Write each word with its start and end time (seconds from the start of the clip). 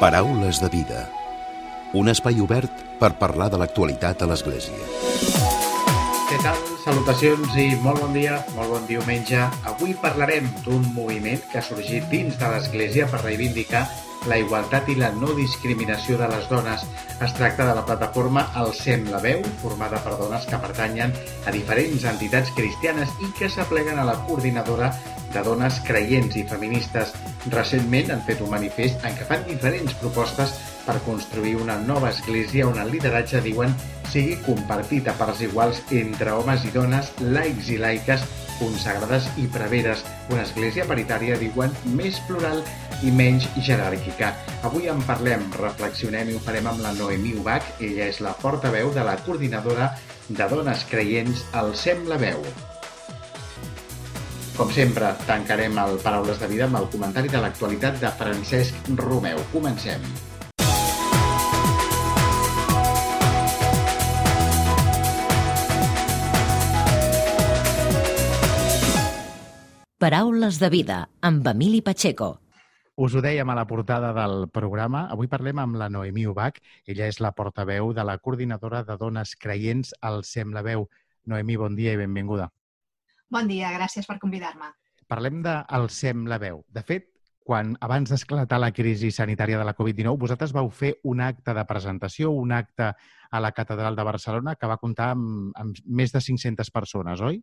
Paraules 0.00 0.58
de 0.60 0.68
vida. 0.68 1.08
Un 1.94 2.10
espai 2.10 2.40
obert 2.42 2.80
per 2.98 3.12
parlar 3.14 3.46
de 3.52 3.60
l'actualitat 3.60 4.24
a 4.24 4.26
l'Església. 4.26 4.88
Què 6.26 6.38
tal? 6.42 6.58
Salutacions 6.82 7.54
i 7.62 7.68
molt 7.84 8.02
bon 8.02 8.10
dia, 8.16 8.40
molt 8.56 8.72
bon 8.74 8.88
diumenge. 8.90 9.44
Avui 9.70 9.94
parlarem 10.02 10.50
d'un 10.64 10.82
moviment 10.96 11.38
que 11.52 11.60
ha 11.60 11.62
sorgit 11.62 12.10
dins 12.10 12.34
de 12.40 12.50
l'Església 12.50 13.06
per 13.06 13.22
reivindicar 13.22 13.84
la 14.26 14.40
igualtat 14.40 14.90
i 14.90 14.98
la 14.98 15.12
no 15.14 15.30
discriminació 15.38 16.18
de 16.18 16.26
les 16.32 16.50
dones. 16.50 16.82
Es 17.22 17.38
tracta 17.38 17.68
de 17.68 17.78
la 17.78 17.86
plataforma 17.86 18.48
Alcem 18.58 19.06
la 19.12 19.22
veu, 19.22 19.46
formada 19.62 20.02
per 20.02 20.18
dones 20.18 20.48
que 20.50 20.58
pertanyen 20.58 21.14
a 21.46 21.54
diferents 21.54 22.08
entitats 22.10 22.50
cristianes 22.58 23.14
i 23.22 23.30
que 23.38 23.52
s'apleguen 23.52 24.02
a 24.02 24.08
la 24.10 24.18
coordinadora 24.26 24.90
de 25.34 25.42
dones 25.46 25.80
creients 25.86 26.36
i 26.38 26.44
feministes. 26.48 27.12
Recentment 27.52 28.14
han 28.14 28.22
fet 28.28 28.40
un 28.44 28.52
manifest 28.54 29.02
en 29.04 29.18
què 29.18 29.26
fan 29.28 29.44
diferents 29.48 29.96
propostes 30.00 30.54
per 30.84 31.00
construir 31.04 31.56
una 31.56 31.76
nova 31.80 32.10
església 32.12 32.68
on 32.68 32.78
el 32.80 32.92
lideratge, 32.92 33.40
diuen, 33.44 33.74
sigui 34.12 34.36
compartit 34.46 35.08
a 35.08 35.14
parts 35.18 35.42
iguals 35.44 35.80
entre 35.96 36.34
homes 36.36 36.64
i 36.68 36.72
dones, 36.74 37.10
laics 37.20 37.70
i 37.72 37.78
laiques, 37.80 38.24
consagrades 38.58 39.26
i 39.40 39.48
preveres. 39.50 40.04
Una 40.30 40.44
església 40.44 40.86
paritària, 40.88 41.38
diuen, 41.40 41.72
més 41.98 42.20
plural 42.28 42.62
i 43.02 43.10
menys 43.14 43.48
jeràrquica. 43.66 44.34
Avui 44.68 44.88
en 44.92 45.02
parlem, 45.08 45.48
reflexionem 45.60 46.30
i 46.30 46.36
ho 46.36 46.44
farem 46.44 46.70
amb 46.70 46.84
la 46.84 46.94
Noemí 46.98 47.34
Ubach. 47.40 47.74
Ella 47.80 48.10
és 48.12 48.22
la 48.24 48.36
portaveu 48.44 48.92
de 48.94 49.06
la 49.06 49.18
coordinadora 49.26 49.94
de 50.28 50.48
dones 50.52 50.86
creients 50.92 51.44
al 51.52 51.74
Sem 51.76 52.06
la 52.08 52.20
Veu. 52.20 52.40
Com 54.54 54.68
sempre, 54.70 55.08
tancarem 55.26 55.74
el 55.82 55.96
Paraules 55.98 56.38
de 56.38 56.46
Vida 56.46 56.68
amb 56.68 56.78
el 56.78 56.84
comentari 56.92 57.26
de 57.26 57.40
l'actualitat 57.42 57.96
de 57.98 58.12
Francesc 58.14 58.86
Romeu. 59.00 59.40
Comencem. 59.50 59.98
Paraules 69.98 70.62
de 70.62 70.70
vida 70.70 71.02
amb 71.18 71.46
Emili 71.50 71.82
Pacheco. 71.82 72.36
Us 72.94 73.18
ho 73.18 73.26
dèiem 73.26 73.50
a 73.50 73.58
la 73.58 73.66
portada 73.66 74.14
del 74.14 74.46
programa. 74.54 75.08
Avui 75.10 75.26
parlem 75.26 75.58
amb 75.58 75.82
la 75.82 75.90
Noemí 75.90 76.28
Ubach. 76.30 76.62
Ella 76.86 77.10
és 77.10 77.18
la 77.18 77.34
portaveu 77.34 77.90
de 77.90 78.06
la 78.06 78.20
coordinadora 78.22 78.86
de 78.86 79.02
dones 79.02 79.34
creients 79.34 79.96
al 80.00 80.22
Sem 80.22 80.54
la 80.54 80.62
Veu. 80.62 80.86
Noemí, 81.26 81.58
bon 81.58 81.74
dia 81.74 81.96
i 81.96 81.98
benvinguda. 81.98 82.52
Bon 83.34 83.48
dia, 83.50 83.72
gràcies 83.74 84.06
per 84.06 84.20
convidar-me. 84.22 84.68
Parlem 85.10 85.40
de 85.42 85.54
el 85.76 85.88
Sem 85.90 86.22
la 86.30 86.38
Veu. 86.38 86.60
De 86.70 86.84
fet, 86.86 87.08
quan 87.44 87.72
abans 87.82 88.12
d'esclatar 88.12 88.60
la 88.62 88.70
crisi 88.72 89.10
sanitària 89.10 89.58
de 89.58 89.66
la 89.66 89.74
Covid-19, 89.74 90.14
vosaltres 90.20 90.54
vau 90.54 90.70
fer 90.70 90.92
un 91.10 91.20
acte 91.20 91.54
de 91.56 91.64
presentació, 91.66 92.30
un 92.30 92.54
acte 92.54 92.92
a 92.94 93.40
la 93.42 93.50
Catedral 93.56 93.98
de 93.98 94.06
Barcelona 94.06 94.54
que 94.54 94.70
va 94.70 94.78
comptar 94.78 95.10
amb, 95.16 95.50
amb 95.58 95.82
més 95.84 96.14
de 96.14 96.22
500 96.22 96.70
persones, 96.70 97.24
oi? 97.26 97.40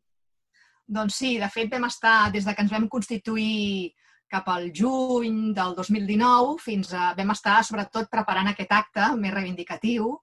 Doncs 0.88 1.19
sí, 1.22 1.36
de 1.44 1.52
fet 1.52 1.69
vam 1.75 1.89
estar, 1.89 2.31
des 2.31 2.47
de 2.47 2.56
que 2.56 2.66
ens 2.66 2.72
vam 2.72 2.88
constituir 2.88 3.92
cap 4.31 4.47
al 4.47 4.72
juny 4.72 5.52
del 5.53 5.75
2019, 5.75 6.58
fins 6.64 6.95
a, 6.95 7.12
vam 7.19 7.36
estar 7.36 7.62
sobretot 7.67 8.08
preparant 8.09 8.47
aquest 8.47 8.72
acte 8.80 9.12
més 9.19 9.36
reivindicatiu, 9.36 10.14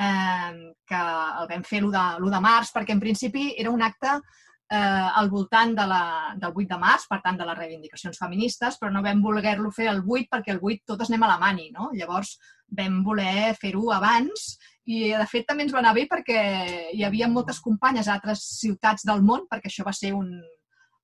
eh, 0.00 0.52
que 0.88 1.06
el 1.44 1.50
vam 1.54 1.64
fer 1.68 1.84
l'1 1.84 1.92
de, 1.92 2.04
l'1 2.24 2.38
de 2.38 2.46
març, 2.48 2.72
perquè 2.72 2.96
en 2.96 3.04
principi 3.04 3.50
era 3.60 3.70
un 3.70 3.84
acte 3.84 4.16
eh, 4.70 5.08
al 5.20 5.28
voltant 5.30 5.74
de 5.74 5.86
la, 5.90 6.02
del 6.38 6.52
8 6.54 6.68
de 6.70 6.78
març, 6.78 7.06
per 7.10 7.20
tant 7.24 7.38
de 7.38 7.46
les 7.48 7.58
reivindicacions 7.58 8.18
feministes, 8.22 8.78
però 8.78 8.92
no 8.94 9.02
vam 9.02 9.22
voler-lo 9.24 9.72
fer 9.74 9.88
el 9.90 10.02
8 10.06 10.30
perquè 10.30 10.54
el 10.54 10.62
8 10.62 10.92
totes 10.92 11.10
anem 11.10 11.26
a 11.26 11.32
la 11.32 11.40
mani, 11.42 11.70
no? 11.74 11.90
Llavors 11.96 12.36
vam 12.78 13.00
voler 13.02 13.50
fer-ho 13.58 13.90
abans 13.90 14.52
i 14.86 15.10
de 15.10 15.26
fet 15.26 15.48
també 15.48 15.66
ens 15.66 15.74
va 15.74 15.80
anar 15.82 15.94
bé 15.96 16.06
perquè 16.10 16.40
hi 16.94 17.02
havia 17.04 17.28
moltes 17.28 17.58
companyes 17.60 18.08
a 18.08 18.14
altres 18.16 18.44
ciutats 18.60 19.06
del 19.06 19.22
món, 19.26 19.48
perquè 19.50 19.70
això 19.70 19.86
va 19.86 19.94
ser 19.96 20.12
un, 20.14 20.30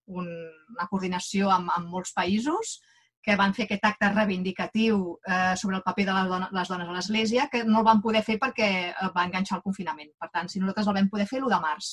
un, 0.07 0.29
una 0.77 0.87
coordinació 0.91 1.51
amb, 1.51 1.73
amb 1.75 1.91
molts 1.91 2.15
països, 2.15 2.79
que 3.27 3.35
van 3.35 3.51
fer 3.55 3.65
aquest 3.67 3.83
acte 3.89 4.09
reivindicatiu 4.13 5.01
eh, 5.27 5.55
sobre 5.59 5.81
el 5.81 5.83
paper 5.83 6.05
de 6.07 6.13
les 6.15 6.29
dones, 6.31 6.53
les 6.55 6.69
dones 6.71 6.91
a 6.91 6.93
l'Església, 6.95 7.49
que 7.51 7.65
no 7.67 7.81
el 7.81 7.87
van 7.89 8.03
poder 8.05 8.23
fer 8.23 8.37
perquè 8.39 8.69
va 9.17 9.25
enganxar 9.27 9.59
el 9.59 9.65
confinament. 9.65 10.13
Per 10.15 10.29
tant, 10.31 10.47
si 10.47 10.63
nosaltres 10.63 10.87
el 10.87 10.97
vam 11.01 11.09
poder 11.11 11.27
fer 11.27 11.41
l'1 11.41 11.51
de 11.51 11.59
març, 11.65 11.89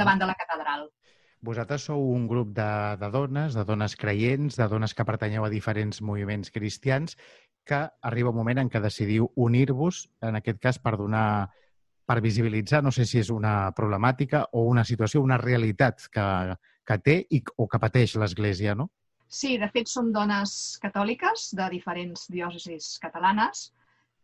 davant 0.00 0.22
de 0.22 0.30
la 0.30 0.36
catedral. 0.38 0.88
Vosaltres 1.44 1.84
sou 1.86 2.02
un 2.14 2.26
grup 2.26 2.50
de, 2.56 2.70
de 2.98 3.10
dones, 3.14 3.54
de 3.54 3.64
dones 3.64 3.94
creients, 3.96 4.56
de 4.58 4.66
dones 4.68 4.94
que 4.94 5.06
pertanyeu 5.06 5.46
a 5.46 5.52
diferents 5.52 6.02
moviments 6.02 6.50
cristians, 6.50 7.14
que 7.68 7.84
arriba 8.02 8.32
un 8.32 8.38
moment 8.40 8.58
en 8.64 8.70
què 8.72 8.80
decidiu 8.82 9.28
unir-vos, 9.36 10.08
en 10.24 10.40
aquest 10.40 10.58
cas 10.58 10.80
per 10.82 10.96
donar 10.98 11.48
per 12.08 12.22
visibilitzar, 12.24 12.80
no 12.82 12.90
sé 12.90 13.04
si 13.04 13.20
és 13.20 13.28
una 13.30 13.70
problemàtica 13.76 14.46
o 14.56 14.64
una 14.70 14.84
situació, 14.88 15.20
una 15.20 15.36
realitat 15.36 16.06
que, 16.10 16.24
que 16.88 16.96
té 17.04 17.16
i, 17.36 17.42
o 17.60 17.68
que 17.68 17.80
pateix 17.82 18.16
l'Església, 18.16 18.74
no? 18.74 18.88
Sí, 19.28 19.58
de 19.60 19.68
fet 19.68 19.90
som 19.92 20.08
dones 20.08 20.78
catòliques 20.80 21.50
de 21.58 21.66
diferents 21.74 22.30
diòcesis 22.32 22.94
catalanes 23.02 23.66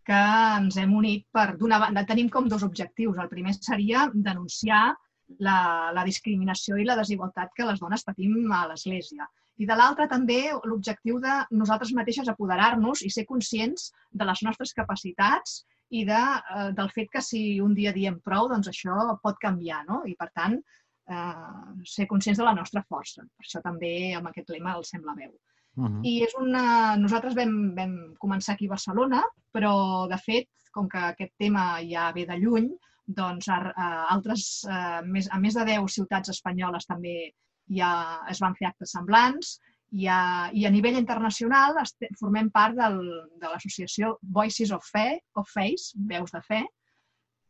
que 0.09 0.21
ens 0.57 0.79
hem 0.81 0.95
unit 0.97 1.27
per, 1.33 1.51
d'una 1.61 1.79
banda, 1.83 2.07
tenim 2.09 2.31
com 2.33 2.49
dos 2.49 2.65
objectius. 2.65 3.21
El 3.21 3.29
primer 3.29 3.53
seria 3.59 4.07
denunciar 4.15 4.95
la, 5.39 5.93
la 5.95 6.05
discriminació 6.05 6.77
i 6.79 6.85
la 6.85 6.97
desigualtat 6.99 7.53
que 7.57 7.67
les 7.67 7.81
dones 7.81 8.05
patim 8.05 8.53
a 8.53 8.65
l'Església. 8.71 9.27
I 9.59 9.67
de 9.71 9.77
l'altra 9.79 10.09
també 10.11 10.41
l'objectiu 10.67 11.21
de 11.23 11.35
nosaltres 11.55 11.93
mateixes 11.95 12.29
apoderar-nos 12.29 13.05
i 13.07 13.11
ser 13.11 13.27
conscients 13.29 13.93
de 14.11 14.27
les 14.27 14.43
nostres 14.43 14.75
capacitats 14.75 15.63
i 15.95 16.05
de, 16.09 16.23
eh, 16.57 16.71
del 16.75 16.91
fet 16.91 17.11
que 17.13 17.23
si 17.23 17.61
un 17.63 17.75
dia 17.75 17.93
diem 17.95 18.19
prou, 18.25 18.49
doncs 18.51 18.71
això 18.71 19.15
pot 19.23 19.39
canviar, 19.41 19.85
no? 19.89 20.03
I 20.11 20.17
per 20.19 20.31
tant, 20.35 20.59
eh, 21.07 21.83
ser 21.85 22.09
conscients 22.11 22.41
de 22.41 22.47
la 22.47 22.55
nostra 22.55 22.83
força. 22.89 23.23
Per 23.23 23.47
això 23.47 23.63
també 23.63 24.15
amb 24.15 24.31
aquest 24.31 24.51
lema 24.51 24.75
el 24.79 24.85
sembla 24.85 25.15
veu. 25.15 25.31
Uh 25.77 25.87
-huh. 25.89 26.01
I 26.07 26.23
és 26.23 26.35
una... 26.39 26.97
Nosaltres 26.97 27.35
vam, 27.35 27.75
vam 27.75 28.15
començar 28.19 28.55
aquí 28.55 28.67
a 28.67 28.75
Barcelona, 28.75 29.23
però 29.53 30.09
de 30.09 30.19
fet, 30.19 30.49
com 30.73 30.89
que 30.89 30.99
aquest 30.99 31.33
tema 31.39 31.81
ja 31.83 32.13
ve 32.13 32.27
de 32.27 32.39
lluny, 32.39 32.71
doncs 33.07 33.49
a, 33.49 33.61
a 33.77 33.89
altres, 34.15 34.65
a 34.69 35.03
més, 35.05 35.29
a 35.31 35.39
més 35.41 35.55
de 35.55 35.65
10 35.75 35.97
ciutats 35.99 36.33
espanyoles 36.33 36.87
també 36.87 37.33
ja 37.79 38.21
es 38.31 38.41
van 38.41 38.57
fer 38.59 38.69
actes 38.69 38.93
semblants 38.97 39.59
i 39.95 40.09
a, 40.11 40.51
i 40.53 40.65
a 40.67 40.73
nivell 40.75 40.97
internacional 40.99 41.77
formem 42.19 42.51
part 42.51 42.77
del, 42.79 42.99
de 43.41 43.51
l'associació 43.51 44.17
Voices 44.23 44.73
of 44.75 44.87
Faith, 44.91 45.23
of 45.39 45.51
Faith, 45.53 45.93
Veus 45.95 46.33
de 46.35 46.41
Fe, 46.49 46.63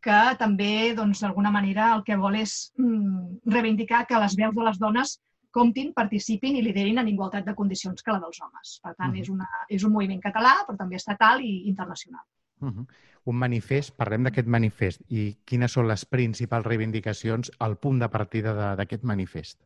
que 0.04 0.18
també, 0.40 0.92
doncs, 0.96 1.22
d'alguna 1.24 1.52
manera, 1.54 1.94
el 1.96 2.02
que 2.04 2.18
vol 2.20 2.36
és 2.36 2.74
mm, 2.76 3.38
reivindicar 3.54 4.04
que 4.10 4.20
les 4.20 4.36
veus 4.36 4.52
de 4.56 4.66
les 4.66 4.80
dones 4.82 5.16
comptin, 5.54 5.94
participin 5.96 6.58
i 6.58 6.64
liderin 6.66 7.00
en 7.00 7.08
igualtat 7.08 7.46
de 7.46 7.54
condicions 7.56 8.02
que 8.02 8.12
la 8.12 8.20
dels 8.20 8.40
homes. 8.42 8.78
Per 8.82 8.92
tant, 8.98 9.14
-huh. 9.14 9.22
és, 9.22 9.30
una, 9.30 9.48
és 9.68 9.84
un 9.84 9.92
moviment 9.92 10.20
català, 10.20 10.54
però 10.66 10.76
també 10.76 10.96
estatal 10.96 11.40
i 11.40 11.68
internacional. 11.70 12.24
Uh 12.64 12.72
-huh. 12.72 12.86
Un 13.24 13.36
manifest, 13.40 13.94
parlem 13.96 14.26
d'aquest 14.26 14.48
manifest 14.48 15.00
i 15.08 15.36
quines 15.48 15.72
són 15.72 15.88
les 15.88 16.04
principals 16.04 16.66
reivindicacions 16.66 17.50
al 17.58 17.76
punt 17.76 17.98
de 18.02 18.08
partida 18.08 18.74
d'aquest 18.76 19.02
manifest? 19.02 19.60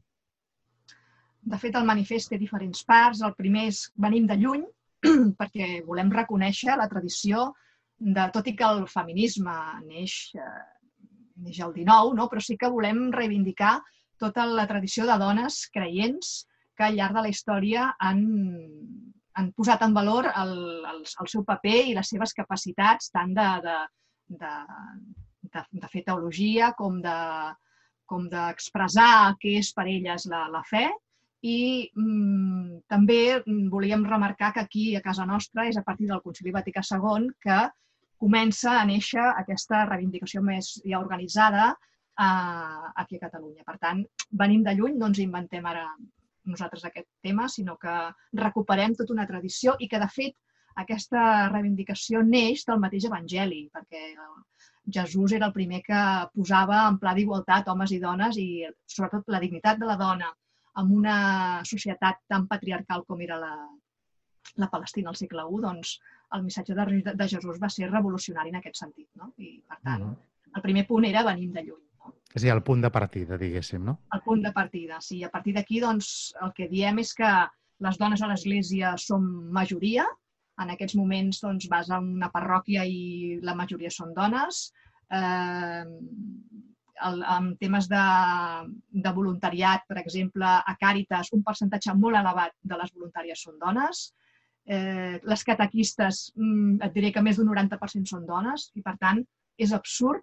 De 1.42 1.58
fet, 1.58 1.74
el 1.74 1.86
manifest 1.88 2.30
té 2.30 2.38
diferents 2.38 2.84
parts. 2.84 3.22
El 3.22 3.34
primer 3.34 3.66
és 3.70 3.92
venim 3.96 4.26
de 4.26 4.36
lluny, 4.36 4.64
perquè 5.40 5.68
volem 5.86 6.10
reconèixer 6.10 6.76
la 6.76 6.88
tradició 6.88 7.52
de, 7.98 8.28
tot 8.34 8.46
i 8.46 8.54
que 8.56 8.64
el 8.64 8.86
feminisme 8.86 9.54
neix, 9.86 10.34
eh, 10.34 10.64
neix 11.44 11.60
el 11.66 11.74
19, 11.74 12.14
no? 12.18 12.28
però 12.28 12.42
sí 12.42 12.56
que 12.56 12.70
volem 12.70 13.08
reivindicar 13.14 13.78
tota 14.18 14.46
la 14.46 14.66
tradició 14.66 15.06
de 15.06 15.18
dones 15.18 15.64
creients 15.74 16.46
que 16.76 16.86
al 16.86 16.98
llarg 16.98 17.18
de 17.18 17.24
la 17.26 17.32
història 17.32 17.88
han, 17.98 18.22
han 19.38 19.52
posat 19.56 19.84
en 19.86 19.94
valor 19.94 20.28
el, 20.30 20.52
el, 20.92 21.00
el 21.06 21.30
seu 21.30 21.44
paper 21.46 21.78
i 21.90 21.96
les 21.96 22.10
seves 22.14 22.34
capacitats 22.34 23.12
tant 23.14 23.34
de, 23.36 23.48
de, 23.64 23.78
de, 24.42 24.52
de, 25.54 25.64
de 25.82 25.90
fer 25.92 26.04
teologia 26.10 26.72
com 26.78 27.00
de 27.04 27.18
com 28.08 28.24
d'expressar 28.32 29.36
què 29.40 29.58
és 29.60 29.70
per 29.76 29.84
elles 29.90 30.24
la, 30.32 30.46
la 30.48 30.62
fe 30.66 30.86
i 31.44 31.58
mm, 31.94 32.80
també 32.90 33.18
volíem 33.70 34.06
remarcar 34.08 34.52
que 34.54 34.64
aquí 34.64 34.86
a 34.96 35.02
casa 35.04 35.26
nostra 35.28 35.68
és 35.68 35.76
a 35.78 35.84
partir 35.86 36.08
del 36.08 36.22
Concili 36.24 36.54
Vaticà 36.54 36.82
II 36.88 37.28
que 37.44 37.58
comença 38.18 38.78
a 38.78 38.86
néixer 38.88 39.22
aquesta 39.22 39.84
reivindicació 39.86 40.42
més 40.42 40.72
ja 40.82 40.98
organitzada 40.98 41.68
eh, 41.70 42.88
aquí 42.96 43.20
a 43.20 43.26
Catalunya. 43.28 43.62
Per 43.68 43.76
tant, 43.78 44.02
venim 44.42 44.64
de 44.66 44.74
lluny, 44.74 44.96
no 44.98 45.12
ens 45.12 45.20
inventem 45.22 45.68
ara 45.70 45.84
nosaltres 46.50 46.84
aquest 46.84 47.08
tema, 47.22 47.48
sinó 47.48 47.76
que 47.80 47.94
recuperem 48.40 48.96
tota 48.98 49.14
una 49.14 49.26
tradició 49.26 49.76
i 49.78 49.88
que, 49.88 50.00
de 50.02 50.08
fet, 50.12 50.36
aquesta 50.82 51.22
reivindicació 51.50 52.22
neix 52.22 52.64
del 52.68 52.82
mateix 52.82 53.08
Evangeli, 53.08 53.64
perquè 53.74 54.02
Jesús 54.98 55.34
era 55.36 55.48
el 55.48 55.56
primer 55.56 55.80
que 55.86 56.02
posava 56.34 56.84
en 56.88 56.98
pla 57.02 57.14
d'igualtat 57.16 57.68
homes 57.68 57.92
i 57.92 57.98
dones 58.02 58.38
i, 58.40 58.48
sobretot, 58.86 59.26
la 59.34 59.40
dignitat 59.42 59.80
de 59.80 59.88
la 59.88 59.98
dona 60.00 60.30
en 60.78 60.94
una 60.94 61.18
societat 61.66 62.22
tan 62.30 62.46
patriarcal 62.46 63.04
com 63.08 63.20
era 63.26 63.40
la, 63.42 63.52
la 64.62 64.70
Palestina 64.70 65.10
al 65.10 65.18
segle 65.18 65.44
I, 65.44 65.60
doncs 65.64 65.98
el 66.36 66.44
missatge 66.44 66.76
de, 66.78 67.02
de 67.10 67.28
Jesús 67.34 67.58
va 67.62 67.70
ser 67.72 67.90
revolucionari 67.90 68.54
en 68.54 68.60
aquest 68.60 68.78
sentit. 68.80 69.08
No? 69.16 69.32
I, 69.36 69.58
per 69.66 69.78
tant, 69.82 70.04
-huh. 70.04 70.16
el 70.54 70.62
primer 70.62 70.86
punt 70.86 71.04
era 71.04 71.24
venim 71.24 71.52
de 71.52 71.64
lluny. 71.64 71.87
És 72.34 72.42
a 72.42 72.44
dir, 72.44 72.52
el 72.54 72.64
punt 72.64 72.82
de 72.84 72.90
partida, 72.92 73.38
diguéssim, 73.40 73.84
no? 73.84 73.96
El 74.14 74.22
punt 74.24 74.42
de 74.44 74.52
partida, 74.52 75.00
sí. 75.04 75.22
A 75.24 75.30
partir 75.32 75.54
d'aquí, 75.56 75.80
doncs, 75.84 76.10
el 76.44 76.52
que 76.56 76.68
diem 76.70 77.00
és 77.02 77.14
que 77.16 77.30
les 77.86 78.00
dones 78.00 78.22
a 78.22 78.28
l'Església 78.30 78.96
som 79.00 79.24
majoria. 79.54 80.04
En 80.62 80.74
aquests 80.74 80.98
moments, 80.98 81.40
doncs, 81.44 81.68
vas 81.72 81.88
a 81.90 82.00
una 82.02 82.28
parròquia 82.34 82.84
i 82.84 83.38
la 83.46 83.56
majoria 83.56 83.90
són 83.94 84.12
dones. 84.16 84.68
Eh, 85.08 85.84
el, 87.08 87.20
en 87.22 87.52
temes 87.62 87.88
de, 87.88 88.04
de 89.06 89.12
voluntariat, 89.16 89.86
per 89.88 90.00
exemple, 90.02 90.46
a 90.46 90.76
Càritas, 90.80 91.32
un 91.32 91.44
percentatge 91.46 91.94
molt 91.94 92.18
elevat 92.20 92.56
de 92.60 92.80
les 92.80 92.94
voluntàries 92.96 93.46
són 93.46 93.60
dones 93.62 94.08
eh, 94.68 95.20
les 95.22 95.44
catequistes, 95.44 96.32
mm, 96.36 96.82
et 96.84 96.94
diré 96.94 97.12
que 97.12 97.22
més 97.24 97.38
d'un 97.38 97.48
90% 97.48 98.10
són 98.12 98.26
dones 98.28 98.68
i, 98.76 98.82
per 98.84 98.96
tant, 99.00 99.22
és 99.56 99.72
absurd 99.72 100.22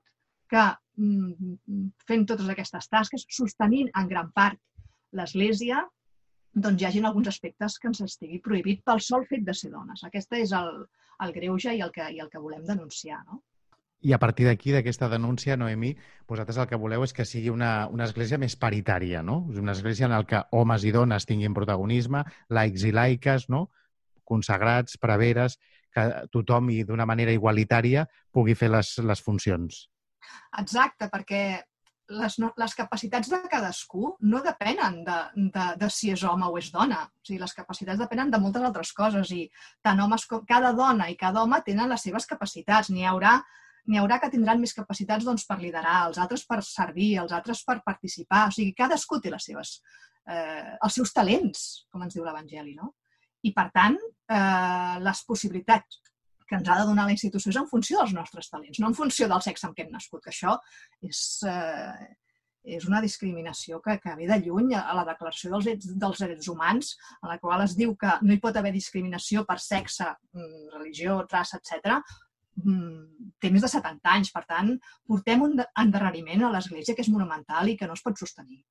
que 0.52 0.66
fent 0.96 2.26
totes 2.30 2.50
aquestes 2.52 2.88
tasques, 2.92 3.26
sostenint 3.30 3.90
en 3.96 4.08
gran 4.12 4.32
part 4.36 4.60
l'Església, 5.16 5.84
doncs 6.56 6.82
hi 6.82 6.88
hagi 6.88 7.02
alguns 7.04 7.28
aspectes 7.28 7.80
que 7.80 7.90
ens 7.92 8.02
estigui 8.06 8.40
prohibit 8.44 8.84
pel 8.88 9.02
sol 9.04 9.26
fet 9.28 9.44
de 9.44 9.54
ser 9.54 9.74
dones. 9.74 10.06
Aquesta 10.08 10.40
és 10.40 10.54
el, 10.56 10.86
el 11.26 11.36
greuge 11.36 11.76
i 11.76 11.84
el, 11.84 11.92
que, 11.92 12.08
i 12.16 12.22
el 12.24 12.32
que 12.32 12.40
volem 12.40 12.64
denunciar. 12.68 13.20
No? 13.28 13.42
I 14.06 14.14
a 14.16 14.20
partir 14.20 14.46
d'aquí, 14.48 14.72
d'aquesta 14.72 15.10
denúncia, 15.12 15.58
Noemi, 15.58 15.96
vosaltres 16.30 16.60
el 16.62 16.68
que 16.70 16.80
voleu 16.80 17.04
és 17.04 17.14
que 17.16 17.26
sigui 17.28 17.50
una, 17.52 17.88
una 17.92 18.06
església 18.08 18.40
més 18.40 18.56
paritària, 18.60 19.24
no? 19.24 19.42
Una 19.52 19.74
església 19.74 20.08
en 20.08 20.14
la 20.14 20.22
que 20.30 20.44
homes 20.52 20.86
i 20.86 20.94
dones 20.96 21.26
tinguin 21.26 21.56
protagonisme, 21.58 22.24
laics 22.54 22.86
i 22.86 22.94
laiques, 22.96 23.50
no? 23.50 23.68
consagrats, 24.26 24.98
preveres, 24.98 25.60
que 25.94 26.06
tothom 26.34 26.72
i 26.74 26.82
d'una 26.84 27.06
manera 27.08 27.34
igualitària 27.36 28.08
pugui 28.34 28.56
fer 28.58 28.72
les, 28.74 28.98
les 29.00 29.22
funcions. 29.22 29.86
Exacte, 30.62 31.10
perquè 31.12 31.42
les, 32.10 32.38
les 32.38 32.76
capacitats 32.78 33.30
de 33.32 33.40
cadascú 33.50 34.12
no 34.30 34.42
depenen 34.46 35.02
de, 35.06 35.18
de, 35.56 35.66
de 35.82 35.90
si 35.90 36.12
és 36.14 36.24
home 36.24 36.48
o 36.48 36.58
és 36.60 36.70
dona. 36.74 37.04
O 37.08 37.26
sigui, 37.26 37.40
les 37.42 37.54
capacitats 37.58 38.02
depenen 38.02 38.32
de 38.32 38.40
moltes 38.42 38.66
altres 38.66 38.94
coses 38.94 39.32
i 39.34 39.46
tant 39.84 40.02
homes 40.02 40.26
com 40.30 40.46
cada 40.48 40.74
dona 40.78 41.10
i 41.10 41.18
cada 41.18 41.44
home 41.44 41.62
tenen 41.66 41.90
les 41.90 42.06
seves 42.06 42.28
capacitats. 42.30 42.92
N'hi 42.94 43.08
haurà 43.10 43.40
n'hi 43.86 44.00
haurà 44.02 44.18
que 44.22 44.32
tindran 44.34 44.62
més 44.62 44.74
capacitats 44.74 45.26
doncs, 45.26 45.46
per 45.46 45.60
liderar, 45.62 46.08
els 46.08 46.18
altres 46.22 46.46
per 46.50 46.62
servir, 46.66 47.12
els 47.22 47.34
altres 47.38 47.62
per 47.66 47.82
participar. 47.86 48.48
O 48.50 48.54
sigui, 48.56 48.74
cadascú 48.78 49.20
té 49.22 49.30
les 49.34 49.46
seves, 49.46 49.76
eh, 50.26 50.74
els 50.82 50.98
seus 50.98 51.14
talents, 51.14 51.86
com 51.92 52.02
ens 52.02 52.18
diu 52.18 52.26
l'Evangeli, 52.26 52.74
no? 52.80 52.96
I, 53.46 53.52
per 53.54 53.68
tant, 53.74 53.98
eh, 54.34 54.96
les 55.06 55.22
possibilitats 55.28 56.02
que 56.48 56.60
ens 56.60 56.70
ha 56.70 56.78
de 56.80 56.86
donar 56.90 57.08
la 57.08 57.16
institució 57.16 57.52
és 57.52 57.58
en 57.62 57.70
funció 57.72 58.02
dels 58.02 58.14
nostres 58.14 58.50
talents, 58.52 58.80
no 58.80 58.92
en 58.92 58.98
funció 58.98 59.28
del 59.32 59.42
sexe 59.46 59.68
amb 59.68 59.78
què 59.78 59.86
hem 59.86 59.92
nascut, 59.94 60.24
que 60.24 60.34
això 60.34 60.58
és, 61.02 61.20
eh, 61.50 62.06
és 62.66 62.86
una 62.90 63.02
discriminació 63.02 63.80
que, 63.82 63.98
que 64.02 64.16
ve 64.18 64.28
de 64.30 64.40
lluny 64.42 64.74
a 64.78 64.94
la 64.98 65.06
Declaració 65.08 65.52
dels, 65.54 65.88
dels 65.94 66.22
Drets 66.24 66.50
Humans, 66.50 66.94
en 67.22 67.30
la 67.30 67.40
qual 67.42 67.64
es 67.66 67.76
diu 67.78 67.96
que 68.00 68.16
no 68.22 68.34
hi 68.34 68.42
pot 68.42 68.58
haver 68.58 68.74
discriminació 68.74 69.46
per 69.46 69.60
sexe, 69.62 70.08
mm, 70.34 70.64
religió, 70.78 71.20
raça, 71.30 71.62
etc. 71.62 72.00
Mm, 72.64 73.34
té 73.42 73.52
més 73.52 73.66
de 73.66 73.70
70 73.70 74.16
anys. 74.16 74.32
Per 74.34 74.44
tant, 74.50 74.74
portem 75.06 75.46
un 75.46 75.60
endarreriment 75.62 76.48
a 76.48 76.56
l'Església 76.56 76.96
que 76.96 77.06
és 77.06 77.12
monumental 77.14 77.70
i 77.70 77.78
que 77.78 77.88
no 77.90 77.98
es 77.98 78.04
pot 78.06 78.18
sostenir. 78.18 78.64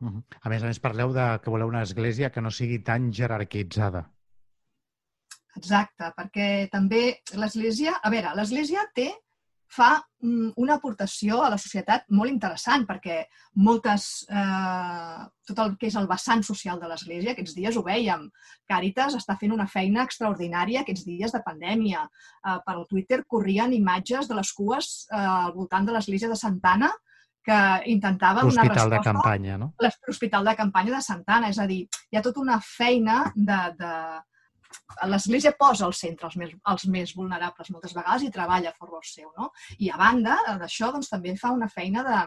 Uh 0.00 0.10
-huh. 0.10 0.22
A 0.42 0.48
més 0.48 0.62
a 0.62 0.66
més, 0.66 0.80
parleu 0.80 1.12
de 1.12 1.40
que 1.42 1.50
voleu 1.50 1.68
una 1.68 1.82
església 1.82 2.30
que 2.30 2.40
no 2.40 2.50
sigui 2.50 2.80
tan 2.80 3.12
jerarquitzada. 3.12 4.10
Exacte, 5.56 6.12
perquè 6.16 6.48
també 6.72 7.20
l'Església... 7.34 7.96
A 8.02 8.12
veure, 8.12 8.34
l'Església 8.36 8.84
té 8.94 9.10
fa 9.66 9.96
mm, 10.22 10.52
una 10.62 10.76
aportació 10.78 11.40
a 11.42 11.50
la 11.52 11.58
societat 11.58 12.06
molt 12.14 12.30
interessant 12.30 12.86
perquè 12.86 13.22
moltes, 13.66 14.26
eh, 14.30 15.24
tot 15.48 15.62
el 15.64 15.74
que 15.80 15.88
és 15.90 15.96
el 15.98 16.06
vessant 16.10 16.44
social 16.46 16.78
de 16.80 16.90
l'Església, 16.90 17.32
aquests 17.34 17.56
dies 17.56 17.76
ho 17.76 17.82
vèiem, 17.86 18.28
Càritas 18.70 19.16
està 19.18 19.36
fent 19.40 19.54
una 19.56 19.66
feina 19.70 20.04
extraordinària 20.06 20.84
aquests 20.84 21.06
dies 21.08 21.34
de 21.34 21.42
pandèmia. 21.46 22.04
Eh, 22.06 22.58
per 22.66 22.76
Twitter 22.90 23.22
corrien 23.26 23.74
imatges 23.74 24.30
de 24.30 24.38
les 24.38 24.52
cues 24.52 24.92
eh, 25.10 25.18
al 25.18 25.52
voltant 25.56 25.88
de 25.88 25.96
l'Església 25.96 26.30
de 26.30 26.38
Santana 26.38 26.92
que 27.46 27.58
intentava 27.92 28.42
donar 28.42 28.64
resposta... 28.66 28.72
L'hospital 28.74 28.90
de 28.90 29.02
campanya, 29.06 29.58
no? 29.60 29.68
L'hospital 29.78 30.48
de 30.48 30.54
campanya 30.58 30.96
de 30.96 31.02
Santana, 31.04 31.50
és 31.54 31.60
a 31.62 31.66
dir, 31.70 31.84
hi 32.10 32.18
ha 32.18 32.24
tota 32.24 32.42
una 32.42 32.56
feina 32.58 33.20
de, 33.36 33.58
de, 33.78 33.92
l'Església 35.10 35.52
posa 35.58 35.86
al 35.86 35.94
centre 35.94 36.28
els 36.28 36.36
més, 36.40 36.52
els 36.72 36.86
més 36.92 37.14
vulnerables 37.16 37.70
moltes 37.74 37.94
vegades 37.96 38.24
i 38.26 38.32
treballa 38.32 38.72
a 38.72 38.78
favor 38.78 39.04
seu. 39.04 39.30
No? 39.38 39.50
I 39.78 39.90
a 39.90 40.00
banda 40.00 40.38
d'això, 40.60 40.92
doncs, 40.94 41.10
també 41.12 41.36
fa 41.40 41.52
una 41.54 41.68
feina 41.72 42.04
de 42.06 42.20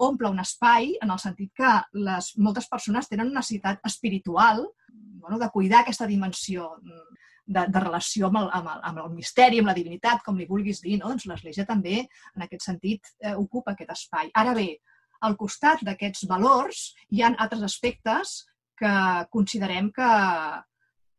omple 0.00 0.30
un 0.32 0.40
espai 0.40 0.94
en 1.04 1.12
el 1.12 1.20
sentit 1.20 1.52
que 1.56 1.70
les, 2.06 2.32
moltes 2.40 2.66
persones 2.70 3.08
tenen 3.08 3.28
una 3.28 3.42
necessitat 3.42 3.84
espiritual 3.84 4.64
bueno, 4.90 5.38
de 5.38 5.50
cuidar 5.52 5.82
aquesta 5.82 6.08
dimensió 6.08 6.70
de, 7.50 7.66
de 7.66 7.82
relació 7.82 8.30
amb 8.30 8.40
el, 8.40 8.48
amb, 8.56 8.70
el, 8.72 8.80
amb 8.90 9.02
el 9.04 9.10
misteri, 9.16 9.60
amb 9.60 9.70
la 9.70 9.76
divinitat, 9.76 10.22
com 10.24 10.38
li 10.38 10.48
vulguis 10.48 10.80
dir. 10.84 10.96
No? 11.00 11.10
Doncs 11.12 11.26
l'Església 11.28 11.66
també, 11.68 12.04
en 12.36 12.46
aquest 12.46 12.64
sentit, 12.66 13.12
eh, 13.20 13.34
ocupa 13.36 13.74
aquest 13.74 13.92
espai. 13.96 14.30
Ara 14.40 14.54
bé, 14.56 14.70
al 15.26 15.36
costat 15.40 15.82
d'aquests 15.84 16.24
valors 16.30 16.90
hi 17.12 17.22
ha 17.22 17.34
altres 17.36 17.66
aspectes 17.66 18.38
que 18.80 18.92
considerem 19.34 19.90
que, 19.92 20.10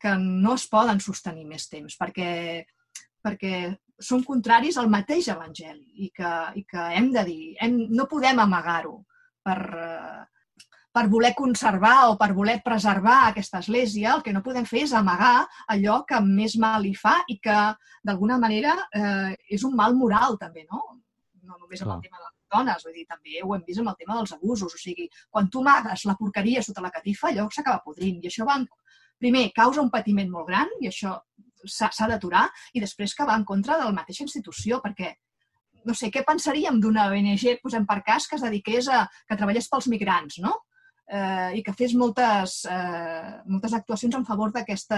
que 0.02 0.16
no 0.18 0.56
es 0.58 0.66
poden 0.72 1.00
sostenir 1.04 1.46
més 1.50 1.68
temps, 1.70 1.96
perquè, 2.00 2.32
perquè 3.22 3.56
són 4.02 4.26
contraris 4.26 4.80
al 4.82 4.90
mateix 4.90 5.30
Evangeli 5.30 6.06
i 6.06 6.10
que, 6.16 6.34
i 6.58 6.66
que 6.66 6.90
hem 6.98 7.12
de 7.14 7.26
dir, 7.28 7.42
hem, 7.62 7.78
no 7.94 8.10
podem 8.10 8.42
amagar-ho 8.42 8.98
per, 9.46 9.60
per 10.92 11.06
voler 11.12 11.32
conservar 11.38 12.10
o 12.10 12.18
per 12.20 12.32
voler 12.36 12.60
preservar 12.66 13.18
aquesta 13.30 13.62
església, 13.64 14.16
el 14.16 14.26
que 14.26 14.34
no 14.36 14.44
podem 14.44 14.66
fer 14.68 14.84
és 14.88 14.96
amagar 14.98 15.46
allò 15.72 16.02
que 16.08 16.20
més 16.26 16.58
mal 16.60 16.82
li 16.84 16.94
fa 16.98 17.20
i 17.32 17.38
que, 17.44 17.60
d'alguna 18.04 18.38
manera, 18.42 18.76
eh, 18.92 19.32
és 19.56 19.64
un 19.68 19.78
mal 19.78 19.96
moral, 19.96 20.38
també, 20.42 20.66
no? 20.68 20.84
No 21.48 21.58
només 21.58 21.82
amb 21.84 21.96
el 21.96 22.04
tema 22.08 22.20
de 22.20 22.26
les 22.26 22.36
dones, 22.52 22.84
vull 22.86 22.98
dir, 22.98 23.08
també 23.08 23.40
ho 23.42 23.56
hem 23.56 23.64
vist 23.68 23.82
amb 23.82 23.94
el 23.94 23.98
tema 24.02 24.18
dels 24.20 24.36
abusos. 24.36 24.76
O 24.76 24.82
sigui, 24.82 25.08
quan 25.30 25.50
tu 25.50 25.64
amagues 25.64 26.06
la 26.10 26.18
porqueria 26.20 26.64
sota 26.64 26.84
la 26.84 26.92
catifa, 26.94 27.30
allò 27.32 27.48
s'acaba 27.50 27.84
podrint. 27.86 28.20
I 28.22 28.32
això 28.32 28.48
va 28.48 28.60
en 28.60 28.68
primer, 29.22 29.50
causa 29.56 29.84
un 29.84 29.92
patiment 29.94 30.30
molt 30.34 30.50
gran, 30.50 30.72
i 30.82 30.90
això 30.90 31.20
s'ha 31.66 32.08
d'aturar, 32.10 32.48
i 32.74 32.82
després 32.82 33.14
que 33.14 33.28
va 33.28 33.38
en 33.38 33.46
contra 33.46 33.78
de 33.78 33.86
la 33.86 33.96
mateixa 33.96 34.26
institució, 34.26 34.82
perquè 34.82 35.14
no 35.86 35.96
sé, 35.98 36.12
què 36.14 36.24
pensaríem 36.26 36.80
d'una 36.82 37.08
ONG, 37.10 37.62
posem 37.62 37.88
per 37.90 38.02
cas, 38.06 38.28
que 38.30 38.38
es 38.38 38.44
dediqués 38.46 38.90
a 38.90 39.06
que 39.28 39.38
treballés 39.38 39.70
pels 39.72 39.88
migrants, 39.90 40.38
no? 40.44 40.60
Eh, 41.12 41.58
i 41.60 41.62
que 41.66 41.74
fes 41.76 41.92
moltes, 41.98 42.62
eh, 42.72 43.32
moltes 43.52 43.74
actuacions 43.76 44.16
en 44.16 44.24
favor 44.24 44.54
d'aquest 44.54 44.94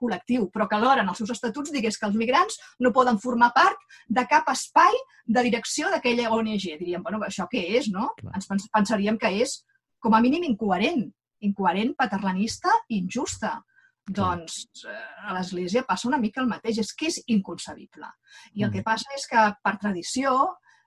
col·lectiu, 0.00 0.46
però 0.54 0.68
que 0.68 0.78
alhora 0.78 1.02
en 1.02 1.10
els 1.12 1.18
seus 1.20 1.34
estatuts 1.34 1.74
digués 1.74 1.98
que 1.98 2.06
els 2.08 2.16
migrants 2.16 2.56
no 2.80 2.92
poden 2.94 3.18
formar 3.20 3.50
part 3.52 3.76
de 4.08 4.24
cap 4.30 4.48
espai 4.48 4.96
de 5.26 5.42
direcció 5.44 5.90
d'aquella 5.92 6.30
ONG. 6.32 6.78
Diríem, 6.78 7.02
bueno, 7.02 7.20
això 7.26 7.48
què 7.52 7.66
és, 7.76 7.90
no? 7.92 8.14
Clar. 8.22 8.32
Ens 8.38 8.70
pensaríem 8.72 9.18
que 9.20 9.34
és, 9.42 9.58
com 10.00 10.14
a 10.14 10.22
mínim, 10.24 10.46
incoherent 10.48 11.10
incoherent, 11.48 11.94
paternalista 11.98 12.72
i 12.88 12.98
injusta. 13.02 13.56
Doncs 14.02 14.84
eh, 14.90 14.96
a 15.28 15.36
l'Església 15.36 15.84
passa 15.86 16.08
una 16.08 16.18
mica 16.18 16.42
el 16.42 16.50
mateix, 16.50 16.80
és 16.82 16.90
que 16.98 17.10
és 17.10 17.20
inconcebible. 17.30 18.08
I 18.54 18.64
el 18.64 18.70
mm. 18.70 18.74
que 18.74 18.86
passa 18.86 19.14
és 19.16 19.28
que, 19.30 19.44
per 19.62 19.76
tradició, 19.78 20.34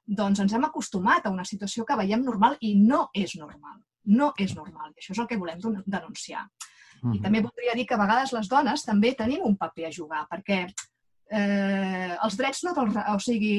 doncs 0.05 0.41
ens 0.43 0.53
hem 0.53 0.65
acostumat 0.67 1.25
a 1.25 1.33
una 1.33 1.45
situació 1.47 1.85
que 1.85 1.97
veiem 1.97 2.23
normal 2.25 2.57
i 2.61 2.75
no 2.77 3.07
és 3.15 3.37
normal. 3.39 3.79
No 4.05 4.33
és 4.37 4.53
normal. 4.55 4.91
I 4.93 5.01
això 5.01 5.15
és 5.15 5.21
el 5.23 5.29
que 5.29 5.39
volem 5.41 5.61
denunciar. 5.63 6.43
I 6.45 7.07
mm-hmm. 7.07 7.21
també 7.23 7.41
voldria 7.43 7.73
dir 7.77 7.85
que 7.87 7.95
a 7.95 8.01
vegades 8.01 8.33
les 8.35 8.49
dones 8.49 8.83
també 8.85 9.13
tenim 9.17 9.43
un 9.45 9.55
paper 9.59 9.87
a 9.87 9.93
jugar, 9.93 10.25
perquè 10.29 10.59
eh, 10.65 12.13
els 12.15 12.37
drets 12.37 12.63
no 12.65 12.73
te'ls... 12.77 12.99
O 13.13 13.17
sigui, 13.23 13.55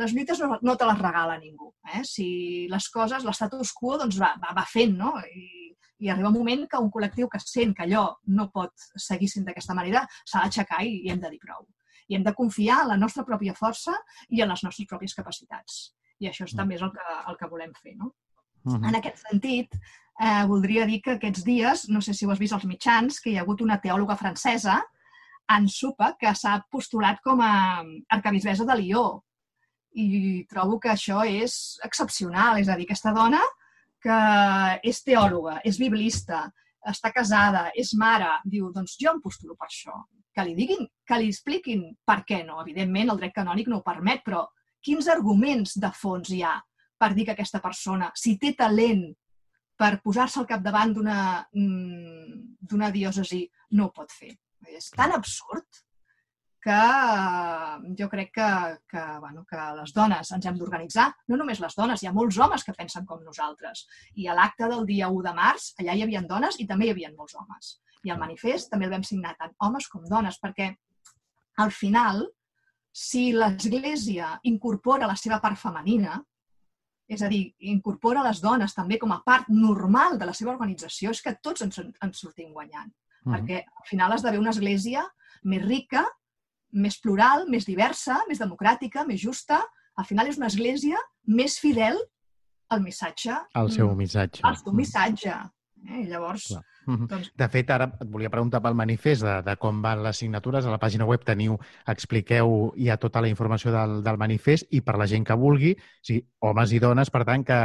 les 0.00 0.14
lluites 0.14 0.40
no, 0.42 0.58
no 0.62 0.76
te 0.78 0.86
les 0.88 1.00
regala 1.00 1.36
ningú. 1.38 1.72
Eh? 1.94 2.02
Si 2.06 2.28
les 2.70 2.88
coses, 2.90 3.26
l'estatus 3.26 3.74
quo, 3.76 3.98
doncs 4.00 4.18
va, 4.20 4.32
va, 4.42 4.54
va 4.56 4.66
fent, 4.70 4.96
no? 4.98 5.14
I 5.22 5.63
i 5.98 6.10
arriba 6.10 6.28
un 6.28 6.36
moment 6.36 6.66
que 6.70 6.80
un 6.82 6.90
col·lectiu 6.90 7.28
que 7.30 7.40
sent 7.40 7.74
que 7.74 7.84
allò 7.86 8.04
no 8.38 8.48
pot 8.54 8.72
seguir 8.96 9.28
sent 9.30 9.46
d'aquesta 9.46 9.76
manera 9.78 10.04
s'ha 10.24 10.44
d'aixecar 10.44 10.82
i, 10.84 11.00
i 11.06 11.10
hem 11.12 11.20
de 11.22 11.30
dir 11.30 11.40
prou. 11.42 11.66
I 12.08 12.18
hem 12.18 12.24
de 12.24 12.34
confiar 12.36 12.82
en 12.82 12.92
la 12.92 13.00
nostra 13.00 13.24
pròpia 13.24 13.54
força 13.56 13.94
i 14.28 14.42
en 14.42 14.50
les 14.52 14.64
nostres 14.66 14.88
pròpies 14.90 15.14
capacitats. 15.16 15.94
I 16.20 16.28
això 16.30 16.44
és, 16.44 16.54
mm. 16.54 16.58
també 16.60 16.76
és 16.76 16.82
el 16.84 16.92
que, 16.94 17.18
el 17.30 17.38
que 17.40 17.50
volem 17.50 17.72
fer. 17.80 17.94
No? 17.96 18.10
Uh 18.64 18.70
mm-hmm. 18.70 18.80
-huh. 18.80 18.88
En 18.88 18.94
aquest 18.94 19.22
sentit, 19.30 19.74
eh, 20.20 20.44
voldria 20.46 20.86
dir 20.86 21.00
que 21.02 21.12
aquests 21.12 21.44
dies, 21.44 21.88
no 21.88 22.00
sé 22.00 22.14
si 22.14 22.26
ho 22.26 22.30
has 22.30 22.38
vist 22.38 22.52
als 22.52 22.64
mitjans, 22.64 23.20
que 23.20 23.30
hi 23.30 23.36
ha 23.36 23.42
hagut 23.42 23.60
una 23.60 23.80
teòloga 23.80 24.16
francesa, 24.16 24.82
en 25.48 25.68
Supa, 25.68 26.14
que 26.18 26.34
s'ha 26.34 26.64
postulat 26.70 27.20
com 27.22 27.40
a 27.40 27.84
arcabisbesa 28.08 28.64
de 28.64 28.76
Lió. 28.76 29.22
I 29.94 30.46
trobo 30.48 30.80
que 30.80 30.88
això 30.88 31.24
és 31.24 31.78
excepcional. 31.84 32.58
És 32.58 32.68
a 32.68 32.76
dir, 32.76 32.84
aquesta 32.84 33.12
dona 33.12 33.40
que 34.04 34.18
és 34.84 35.00
teòloga, 35.06 35.58
és 35.64 35.78
biblista, 35.80 36.44
està 36.84 37.10
casada, 37.14 37.70
és 37.80 37.94
mare, 37.96 38.28
diu, 38.44 38.68
doncs 38.74 38.98
jo 39.00 39.14
em 39.14 39.22
postulo 39.24 39.56
per 39.56 39.70
això. 39.70 39.96
Que 40.34 40.44
li 40.44 40.54
diguin, 40.58 40.84
que 41.06 41.18
li 41.20 41.30
expliquin 41.30 41.86
per 42.04 42.20
què 42.28 42.42
no. 42.44 42.60
Evidentment, 42.60 43.12
el 43.12 43.20
dret 43.22 43.34
canònic 43.36 43.70
no 43.70 43.80
ho 43.80 43.86
permet, 43.86 44.24
però 44.26 44.44
quins 44.84 45.08
arguments 45.08 45.78
de 45.80 45.90
fons 45.96 46.32
hi 46.34 46.42
ha 46.44 46.58
per 47.00 47.12
dir 47.14 47.26
que 47.26 47.34
aquesta 47.34 47.60
persona, 47.62 48.10
si 48.16 48.36
té 48.40 48.52
talent 48.58 49.06
per 49.78 49.98
posar-se 50.04 50.40
al 50.40 50.48
capdavant 50.48 50.92
d'una 50.94 51.18
mm, 51.52 52.92
diòcesi, 52.94 53.42
no 53.78 53.88
ho 53.88 53.94
pot 53.94 54.12
fer. 54.12 54.34
És 54.70 54.90
tan 54.94 55.12
absurd 55.12 55.84
que 56.64 56.72
eh, 56.72 57.94
jo 57.98 58.08
crec 58.08 58.30
que, 58.32 58.50
que, 58.88 59.02
bueno, 59.20 59.44
que 59.44 59.64
les 59.76 59.92
dones 59.92 60.30
ens 60.32 60.46
hem 60.48 60.56
d'organitzar. 60.56 61.10
No 61.28 61.36
només 61.36 61.60
les 61.60 61.76
dones, 61.76 62.02
hi 62.02 62.08
ha 62.08 62.14
molts 62.16 62.38
homes 62.40 62.64
que 62.64 62.72
pensen 62.76 63.04
com 63.08 63.20
nosaltres. 63.24 63.84
I 64.16 64.28
a 64.28 64.36
l'acte 64.38 64.68
del 64.72 64.86
dia 64.88 65.10
1 65.12 65.26
de 65.26 65.34
març, 65.36 65.72
allà 65.82 65.96
hi 65.96 66.06
havia 66.06 66.24
dones 66.30 66.56
i 66.58 66.66
també 66.70 66.88
hi 66.88 66.94
havia 66.94 67.12
molts 67.18 67.36
homes. 67.36 67.74
I 68.04 68.14
el 68.14 68.20
manifest 68.20 68.72
també 68.72 68.88
el 68.88 68.94
vam 68.96 69.04
signar 69.04 69.34
tant 69.36 69.52
homes 69.66 69.90
com 69.92 70.08
dones, 70.08 70.40
perquè 70.40 70.70
al 71.60 71.70
final, 71.70 72.24
si 72.90 73.26
l'Església 73.36 74.32
incorpora 74.48 75.10
la 75.10 75.20
seva 75.20 75.42
part 75.44 75.60
femenina, 75.60 76.16
és 77.04 77.20
a 77.20 77.28
dir, 77.28 77.44
incorpora 77.68 78.24
les 78.24 78.40
dones 78.40 78.72
també 78.72 78.96
com 78.98 79.12
a 79.12 79.20
part 79.24 79.52
normal 79.52 80.16
de 80.16 80.32
la 80.32 80.32
seva 80.32 80.54
organització, 80.56 81.12
és 81.12 81.20
que 81.20 81.36
tots 81.44 81.68
ens, 81.68 81.80
ens 81.84 82.20
sortim 82.24 82.52
guanyant. 82.56 82.88
Mm 82.88 83.32
-hmm. 83.32 83.34
Perquè 83.34 83.64
al 83.64 83.88
final 83.88 84.16
d'haver 84.16 84.38
una 84.40 84.56
església 84.56 85.04
més 85.42 85.62
rica, 85.62 86.06
més 86.74 86.98
plural, 87.00 87.46
més 87.50 87.66
diversa, 87.68 88.20
més 88.28 88.42
democràtica, 88.42 89.06
més 89.08 89.22
justa. 89.22 89.62
Al 89.96 90.06
final 90.08 90.28
és 90.30 90.38
una 90.40 90.50
església 90.50 91.00
més 91.30 91.58
fidel 91.62 91.98
al 92.74 92.82
missatge. 92.82 93.36
Al 93.54 93.70
seu 93.70 93.90
mm. 93.90 93.98
missatge. 94.02 94.42
Al 94.44 94.58
seu 94.58 94.74
missatge. 94.74 95.34
Eh? 95.84 96.06
Llavors, 96.08 96.48
Clar. 96.48 96.64
Mm-hmm. 96.86 97.08
Doncs... 97.08 97.30
De 97.36 97.48
fet, 97.52 97.70
ara 97.72 97.86
et 98.00 98.08
volia 98.12 98.30
preguntar 98.32 98.60
pel 98.64 98.76
manifest 98.76 99.24
de, 99.24 99.34
de 99.46 99.54
com 99.60 99.80
van 99.84 100.02
les 100.04 100.18
signatures. 100.20 100.66
A 100.66 100.72
la 100.72 100.80
pàgina 100.80 101.06
web 101.08 101.24
teniu, 101.24 101.56
expliqueu 101.90 102.72
ja 102.80 102.98
tota 103.00 103.22
la 103.24 103.30
informació 103.30 103.72
del, 103.74 104.00
del 104.04 104.20
manifest 104.20 104.68
i 104.76 104.82
per 104.84 104.98
la 105.00 105.08
gent 105.10 105.24
que 105.28 105.38
vulgui, 105.38 105.74
o 105.76 106.08
sigui, 106.08 106.24
homes 106.44 106.74
i 106.76 106.82
dones, 106.82 107.12
per 107.14 107.24
tant, 107.28 107.46
que, 107.46 107.60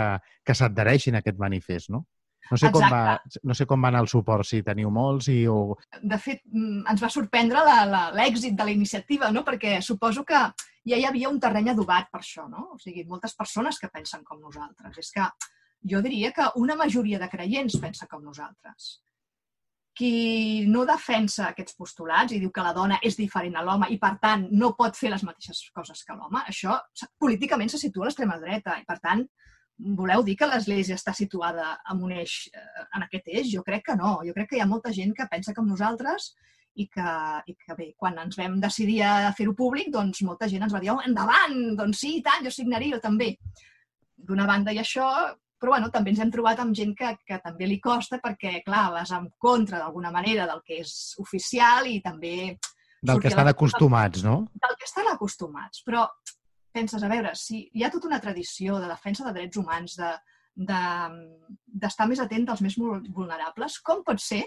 que 0.45 0.55
s'adhereixin 0.55 1.17
a 1.17 1.23
aquest 1.23 1.39
manifest, 1.41 1.91
no? 1.95 2.05
No 2.49 2.57
sé, 2.57 2.71
com 2.73 2.85
va, 2.89 3.03
no 3.45 3.55
sé 3.57 3.67
com 3.69 3.83
va 3.83 3.91
anar 3.91 4.01
el 4.05 4.09
suport, 4.09 4.47
si 4.47 4.63
teniu 4.65 4.89
molts 4.93 5.29
i... 5.29 5.43
O... 5.47 5.77
De 6.01 6.17
fet, 6.21 6.41
mm, 6.49 6.81
ens 6.89 7.03
va 7.03 7.11
sorprendre 7.13 7.61
l'èxit 8.17 8.57
de 8.57 8.65
la 8.65 8.73
iniciativa, 8.73 9.29
no? 9.35 9.45
perquè 9.45 9.77
suposo 9.85 10.25
que 10.25 10.41
ja 10.89 10.97
hi 10.97 11.05
havia 11.05 11.29
un 11.29 11.39
terreny 11.41 11.71
adobat 11.73 12.09
per 12.11 12.23
això, 12.23 12.47
no? 12.49 12.71
O 12.73 12.79
sigui, 12.81 13.05
moltes 13.07 13.35
persones 13.37 13.79
que 13.79 13.91
pensen 13.93 14.23
com 14.25 14.41
nosaltres. 14.41 14.97
És 14.97 15.11
que 15.13 15.27
jo 15.91 16.01
diria 16.01 16.31
que 16.35 16.47
una 16.55 16.75
majoria 16.75 17.19
de 17.19 17.29
creients 17.29 17.77
pensa 17.81 18.07
com 18.07 18.23
nosaltres. 18.23 18.97
Qui 19.99 20.65
no 20.71 20.85
defensa 20.87 21.49
aquests 21.49 21.75
postulats 21.75 22.33
i 22.33 22.39
diu 22.39 22.51
que 22.55 22.63
la 22.63 22.73
dona 22.73 22.99
és 23.03 23.17
diferent 23.19 23.57
a 23.59 23.63
l'home 23.65 23.89
i, 23.91 23.99
per 23.99 24.15
tant, 24.21 24.47
no 24.51 24.73
pot 24.77 24.95
fer 24.95 25.11
les 25.11 25.25
mateixes 25.27 25.65
coses 25.75 26.05
que 26.07 26.15
l'home, 26.15 26.43
això 26.47 26.77
políticament 27.19 27.71
se 27.71 27.81
situa 27.81 28.07
a 28.07 28.09
l'extrema 28.09 28.39
dreta 28.39 28.77
i, 28.79 28.85
per 28.87 28.99
tant, 29.03 29.25
voleu 29.79 30.23
dir 30.27 30.35
que 30.37 30.47
l'Església 30.49 30.97
està 30.99 31.13
situada 31.15 31.71
en 31.91 32.03
un 32.03 32.11
eix, 32.11 32.35
eh, 32.53 32.85
en 32.97 33.05
aquest 33.05 33.27
eix? 33.31 33.49
Jo 33.53 33.63
crec 33.63 33.85
que 33.89 33.97
no. 33.99 34.19
Jo 34.27 34.35
crec 34.35 34.51
que 34.51 34.59
hi 34.59 34.63
ha 34.63 34.69
molta 34.69 34.93
gent 34.95 35.13
que 35.15 35.27
pensa 35.31 35.55
com 35.55 35.67
nosaltres 35.67 36.33
i 36.79 36.87
que, 36.87 37.11
i 37.47 37.55
que 37.55 37.75
bé, 37.75 37.89
quan 37.97 38.17
ens 38.21 38.37
vam 38.39 38.59
decidir 38.61 39.01
a 39.07 39.33
fer-ho 39.35 39.55
públic, 39.57 39.89
doncs 39.91 40.21
molta 40.27 40.47
gent 40.51 40.63
ens 40.63 40.75
va 40.75 40.81
dir, 40.83 40.91
oh, 40.93 41.01
endavant, 41.05 41.59
doncs 41.79 42.03
sí, 42.05 42.19
tant, 42.25 42.43
jo 42.45 42.53
signaria 42.53 42.99
també. 43.03 43.33
D'una 44.15 44.47
banda 44.47 44.75
i 44.75 44.79
això, 44.81 45.07
però 45.59 45.75
bueno, 45.75 45.89
també 45.91 46.13
ens 46.13 46.21
hem 46.23 46.31
trobat 46.31 46.59
amb 46.63 46.75
gent 46.75 46.93
que, 46.95 47.13
que 47.27 47.39
també 47.43 47.67
li 47.67 47.79
costa 47.83 48.19
perquè, 48.23 48.59
clar, 48.65 48.89
vas 48.95 49.11
en 49.15 49.29
contra 49.39 49.79
d'alguna 49.79 50.11
manera 50.11 50.47
del 50.47 50.63
que 50.65 50.81
és 50.83 51.15
oficial 51.23 51.87
i 51.87 51.99
també... 52.03 52.55
Del 52.99 53.19
que 53.23 53.31
estan 53.31 53.47
acostumats, 53.47 54.23
no? 54.23 54.41
Del 54.59 54.75
que 54.79 54.87
estan 54.87 55.07
acostumats. 55.11 55.83
Però 55.87 56.03
penses, 56.73 57.03
a 57.03 57.09
veure, 57.11 57.33
si 57.35 57.63
hi 57.73 57.83
ha 57.83 57.91
tota 57.93 58.09
una 58.09 58.21
tradició 58.23 58.79
de 58.79 58.89
defensa 58.91 59.25
de 59.25 59.35
drets 59.37 59.57
humans, 59.61 59.95
de 59.99 60.11
d'estar 60.59 62.05
de, 62.05 62.09
més 62.11 62.19
atent 62.19 62.49
als 62.49 62.61
més 62.65 62.75
vulnerables, 62.77 63.77
com 63.85 64.01
pot 64.03 64.19
ser 64.19 64.41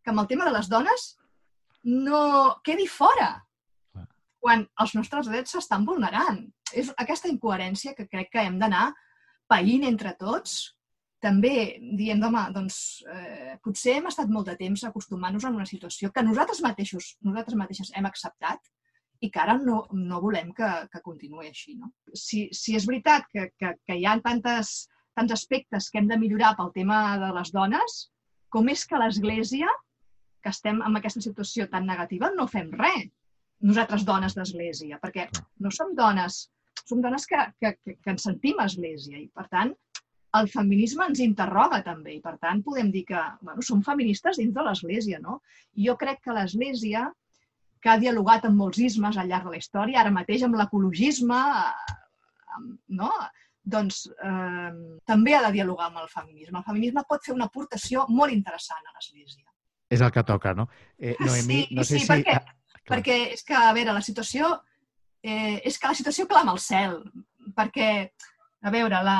que 0.00 0.12
amb 0.12 0.22
el 0.22 0.28
tema 0.30 0.46
de 0.46 0.54
les 0.54 0.70
dones 0.70 1.10
no 1.84 2.20
quedi 2.64 2.86
fora 2.88 3.34
quan 4.40 4.64
els 4.80 4.94
nostres 4.96 5.28
drets 5.28 5.52
s'estan 5.52 5.84
vulnerant? 5.84 6.40
És 6.72 6.88
aquesta 6.96 7.28
incoherència 7.28 7.94
que 7.98 8.08
crec 8.08 8.32
que 8.32 8.46
hem 8.46 8.56
d'anar 8.60 8.86
païnt 9.50 9.84
entre 9.88 10.14
tots, 10.16 10.56
també 11.20 11.78
dient, 11.98 12.22
home, 12.22 12.44
doncs 12.54 13.02
eh, 13.10 13.56
potser 13.64 13.96
hem 13.98 14.08
estat 14.10 14.30
molt 14.30 14.48
de 14.48 14.56
temps 14.60 14.84
acostumant-nos 14.86 15.44
a 15.44 15.50
una 15.50 15.66
situació 15.66 16.12
que 16.14 16.22
nosaltres 16.22 16.60
mateixos, 16.62 17.16
nosaltres 17.26 17.58
mateixes 17.58 17.90
hem 17.98 18.06
acceptat 18.06 18.70
i 19.20 19.30
que 19.34 19.40
ara 19.42 19.56
no, 19.58 19.80
no 19.92 20.20
volem 20.22 20.52
que, 20.54 20.68
que 20.92 21.02
continuï 21.02 21.48
així. 21.48 21.74
No? 21.80 21.90
Si, 22.14 22.46
si 22.54 22.76
és 22.78 22.86
veritat 22.86 23.26
que, 23.32 23.48
que, 23.58 23.74
que 23.86 23.98
hi 23.98 24.06
ha 24.06 24.16
tantes, 24.24 24.88
tants 25.18 25.34
aspectes 25.34 25.90
que 25.90 26.00
hem 26.00 26.08
de 26.10 26.18
millorar 26.20 26.54
pel 26.58 26.72
tema 26.76 27.00
de 27.22 27.32
les 27.34 27.52
dones, 27.54 27.98
com 28.54 28.70
és 28.72 28.84
que 28.88 29.00
l'Església, 29.00 29.70
que 30.42 30.52
estem 30.54 30.78
en 30.86 30.98
aquesta 30.98 31.22
situació 31.24 31.66
tan 31.72 31.88
negativa, 31.88 32.30
no 32.36 32.46
fem 32.50 32.70
res, 32.78 33.10
nosaltres 33.58 34.04
dones 34.06 34.36
d'Església, 34.38 35.00
perquè 35.02 35.26
no 35.64 35.72
som 35.74 35.94
dones, 35.98 36.44
som 36.86 37.02
dones 37.02 37.26
que, 37.26 37.40
que, 37.58 37.74
que, 37.82 37.96
que 37.98 38.14
ens 38.14 38.26
sentim 38.28 38.62
Església 38.62 39.18
i, 39.18 39.26
per 39.34 39.48
tant, 39.50 39.74
el 40.38 40.48
feminisme 40.52 41.06
ens 41.08 41.22
interroga 41.24 41.80
també 41.84 42.14
i, 42.14 42.20
per 42.22 42.36
tant, 42.38 42.60
podem 42.62 42.92
dir 42.94 43.04
que 43.08 43.20
bueno, 43.40 43.64
som 43.64 43.80
feministes 43.84 44.38
dins 44.38 44.54
de 44.54 44.64
l'Església, 44.64 45.18
no? 45.24 45.40
I 45.74 45.88
jo 45.88 45.96
crec 46.00 46.20
que 46.24 46.36
l'Església 46.36 47.08
que 47.82 47.90
ha 47.92 47.98
dialogat 48.00 48.46
amb 48.48 48.58
molts 48.58 48.80
ismes 48.82 49.16
al 49.16 49.28
llarg 49.30 49.48
de 49.48 49.56
la 49.56 49.60
història, 49.60 50.00
ara 50.00 50.14
mateix 50.14 50.44
amb 50.46 50.58
l'ecologisme, 50.58 51.42
no? 53.00 53.10
doncs 53.68 54.06
eh, 54.08 54.70
també 55.06 55.34
ha 55.36 55.42
de 55.46 55.52
dialogar 55.58 55.90
amb 55.90 56.00
el 56.02 56.08
feminisme. 56.08 56.58
El 56.60 56.64
feminisme 56.64 57.04
pot 57.08 57.26
fer 57.26 57.34
una 57.34 57.48
aportació 57.50 58.06
molt 58.08 58.32
interessant 58.32 58.80
a 58.80 58.94
l'Església. 58.94 59.44
És 59.92 60.04
el 60.04 60.12
que 60.12 60.24
toca, 60.24 60.54
no? 60.56 60.68
Eh, 60.96 61.14
Noemí, 61.20 61.62
sí, 61.66 61.76
no 61.76 61.84
sé 61.84 61.98
sí, 61.98 62.04
si... 62.04 62.08
perquè, 62.08 62.36
ah, 62.38 62.80
perquè 62.88 63.18
és 63.34 63.44
que, 63.44 63.56
a 63.56 63.74
veure, 63.76 63.94
la 63.96 64.04
situació... 64.04 64.56
Eh, 65.18 65.58
és 65.66 65.76
que 65.80 65.88
la 65.90 65.96
situació 65.98 66.28
clama 66.30 66.52
al 66.54 66.60
cel, 66.62 67.00
perquè, 67.56 67.88
a 68.62 68.70
veure, 68.70 69.00
la, 69.02 69.18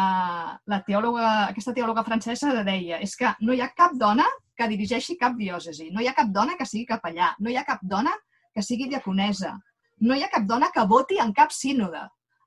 la 0.70 0.78
teòloga, 0.86 1.30
aquesta 1.48 1.74
teòloga 1.74 2.04
francesa 2.06 2.52
deia 2.66 3.00
és 3.02 3.16
que 3.18 3.32
no 3.42 3.54
hi 3.54 3.62
ha 3.64 3.72
cap 3.74 3.96
dona 3.98 4.26
que 4.58 4.68
dirigeixi 4.70 5.16
cap 5.18 5.34
diòcesi, 5.38 5.88
no 5.94 6.02
hi 6.02 6.08
ha 6.10 6.14
cap 6.14 6.30
dona 6.34 6.54
que 6.58 6.66
sigui 6.66 6.86
capellà, 6.86 7.32
no 7.42 7.50
hi 7.50 7.58
ha 7.58 7.66
cap 7.66 7.82
dona 7.82 8.14
que 8.58 8.66
sigui 8.66 8.88
diaconesa. 8.90 9.52
No 10.02 10.16
hi 10.18 10.24
ha 10.26 10.32
cap 10.32 10.46
dona 10.50 10.72
que 10.74 10.82
voti 10.90 11.20
en 11.22 11.30
cap 11.34 11.52
sínode. 11.54 12.00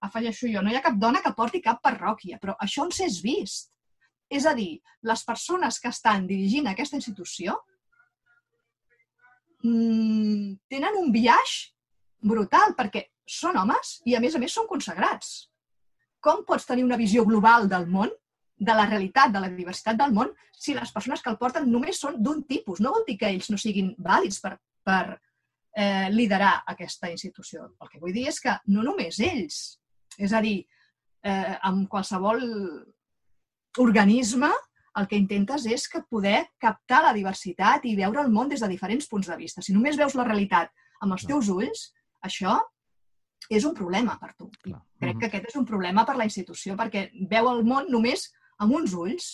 Afegeixo 0.03 0.49
jo, 0.51 0.59
no 0.63 0.71
hi 0.71 0.75
ha 0.75 0.83
cap 0.83 0.97
dona 0.99 1.21
que 1.23 1.31
porti 1.37 1.61
cap 1.63 1.79
parròquia, 1.85 2.39
però 2.41 2.57
això 2.65 2.83
on 2.83 2.91
s'és 2.91 3.21
vist? 3.23 3.69
És 4.31 4.47
a 4.47 4.53
dir, 4.57 4.81
les 5.07 5.23
persones 5.27 5.79
que 5.79 5.91
estan 5.91 6.27
dirigint 6.27 6.67
aquesta 6.67 6.99
institució 6.99 7.55
mmm, 9.63 10.57
tenen 10.71 10.99
un 10.99 11.11
viatge 11.15 11.71
brutal, 12.33 12.75
perquè 12.75 13.05
són 13.23 13.61
homes 13.61 13.97
i, 14.03 14.17
a 14.17 14.23
més 14.23 14.35
a 14.35 14.43
més, 14.43 14.51
són 14.51 14.67
consagrats. 14.67 15.31
Com 16.19 16.43
pots 16.47 16.67
tenir 16.67 16.83
una 16.87 16.99
visió 16.99 17.23
global 17.27 17.71
del 17.71 17.87
món, 17.87 18.11
de 18.61 18.75
la 18.77 18.85
realitat, 18.85 19.31
de 19.33 19.39
la 19.41 19.49
diversitat 19.55 19.97
del 19.97 20.11
món, 20.13 20.35
si 20.51 20.75
les 20.75 20.91
persones 20.91 21.23
que 21.23 21.31
el 21.31 21.39
porten 21.39 21.71
només 21.71 22.03
són 22.03 22.19
d'un 22.19 22.43
tipus? 22.43 22.83
No 22.83 22.91
vol 22.93 23.07
dir 23.07 23.17
que 23.21 23.31
ells 23.31 23.49
no 23.49 23.57
siguin 23.57 23.95
vàlids 23.97 24.43
per, 24.43 24.57
per 24.85 25.05
eh, 25.75 26.09
liderar 26.11 26.63
aquesta 26.67 27.09
institució. 27.11 27.69
El 27.81 27.89
que 27.91 27.99
vull 27.99 28.13
dir 28.15 28.27
és 28.31 28.39
que 28.43 28.57
no 28.73 28.83
només 28.83 29.19
ells, 29.19 29.61
és 30.17 30.33
a 30.33 30.41
dir, 30.43 30.59
eh, 31.23 31.55
amb 31.61 31.87
qualsevol 31.89 32.43
organisme 33.79 34.51
el 34.99 35.07
que 35.07 35.15
intentes 35.15 35.65
és 35.71 35.87
que 35.87 36.03
poder 36.03 36.51
captar 36.59 37.01
la 37.05 37.13
diversitat 37.15 37.85
i 37.87 37.95
veure 37.95 38.19
el 38.25 38.31
món 38.33 38.49
des 38.51 38.59
de 38.59 38.67
diferents 38.67 39.07
punts 39.07 39.29
de 39.31 39.37
vista. 39.39 39.63
Si 39.63 39.73
només 39.73 39.97
veus 39.99 40.17
la 40.19 40.27
realitat 40.27 40.71
amb 41.01 41.15
els 41.15 41.23
teus 41.27 41.47
ulls, 41.49 41.85
això 42.21 42.57
és 43.49 43.63
un 43.65 43.75
problema 43.75 44.17
per 44.19 44.33
tu. 44.35 44.49
I 44.67 44.73
crec 44.99 45.21
que 45.21 45.29
aquest 45.29 45.47
és 45.51 45.55
un 45.59 45.65
problema 45.65 46.03
per 46.07 46.17
la 46.19 46.27
institució, 46.27 46.75
perquè 46.79 47.07
veu 47.31 47.47
el 47.51 47.63
món 47.67 47.87
només 47.91 48.27
amb 48.59 48.75
uns 48.75 48.93
ulls. 48.93 49.31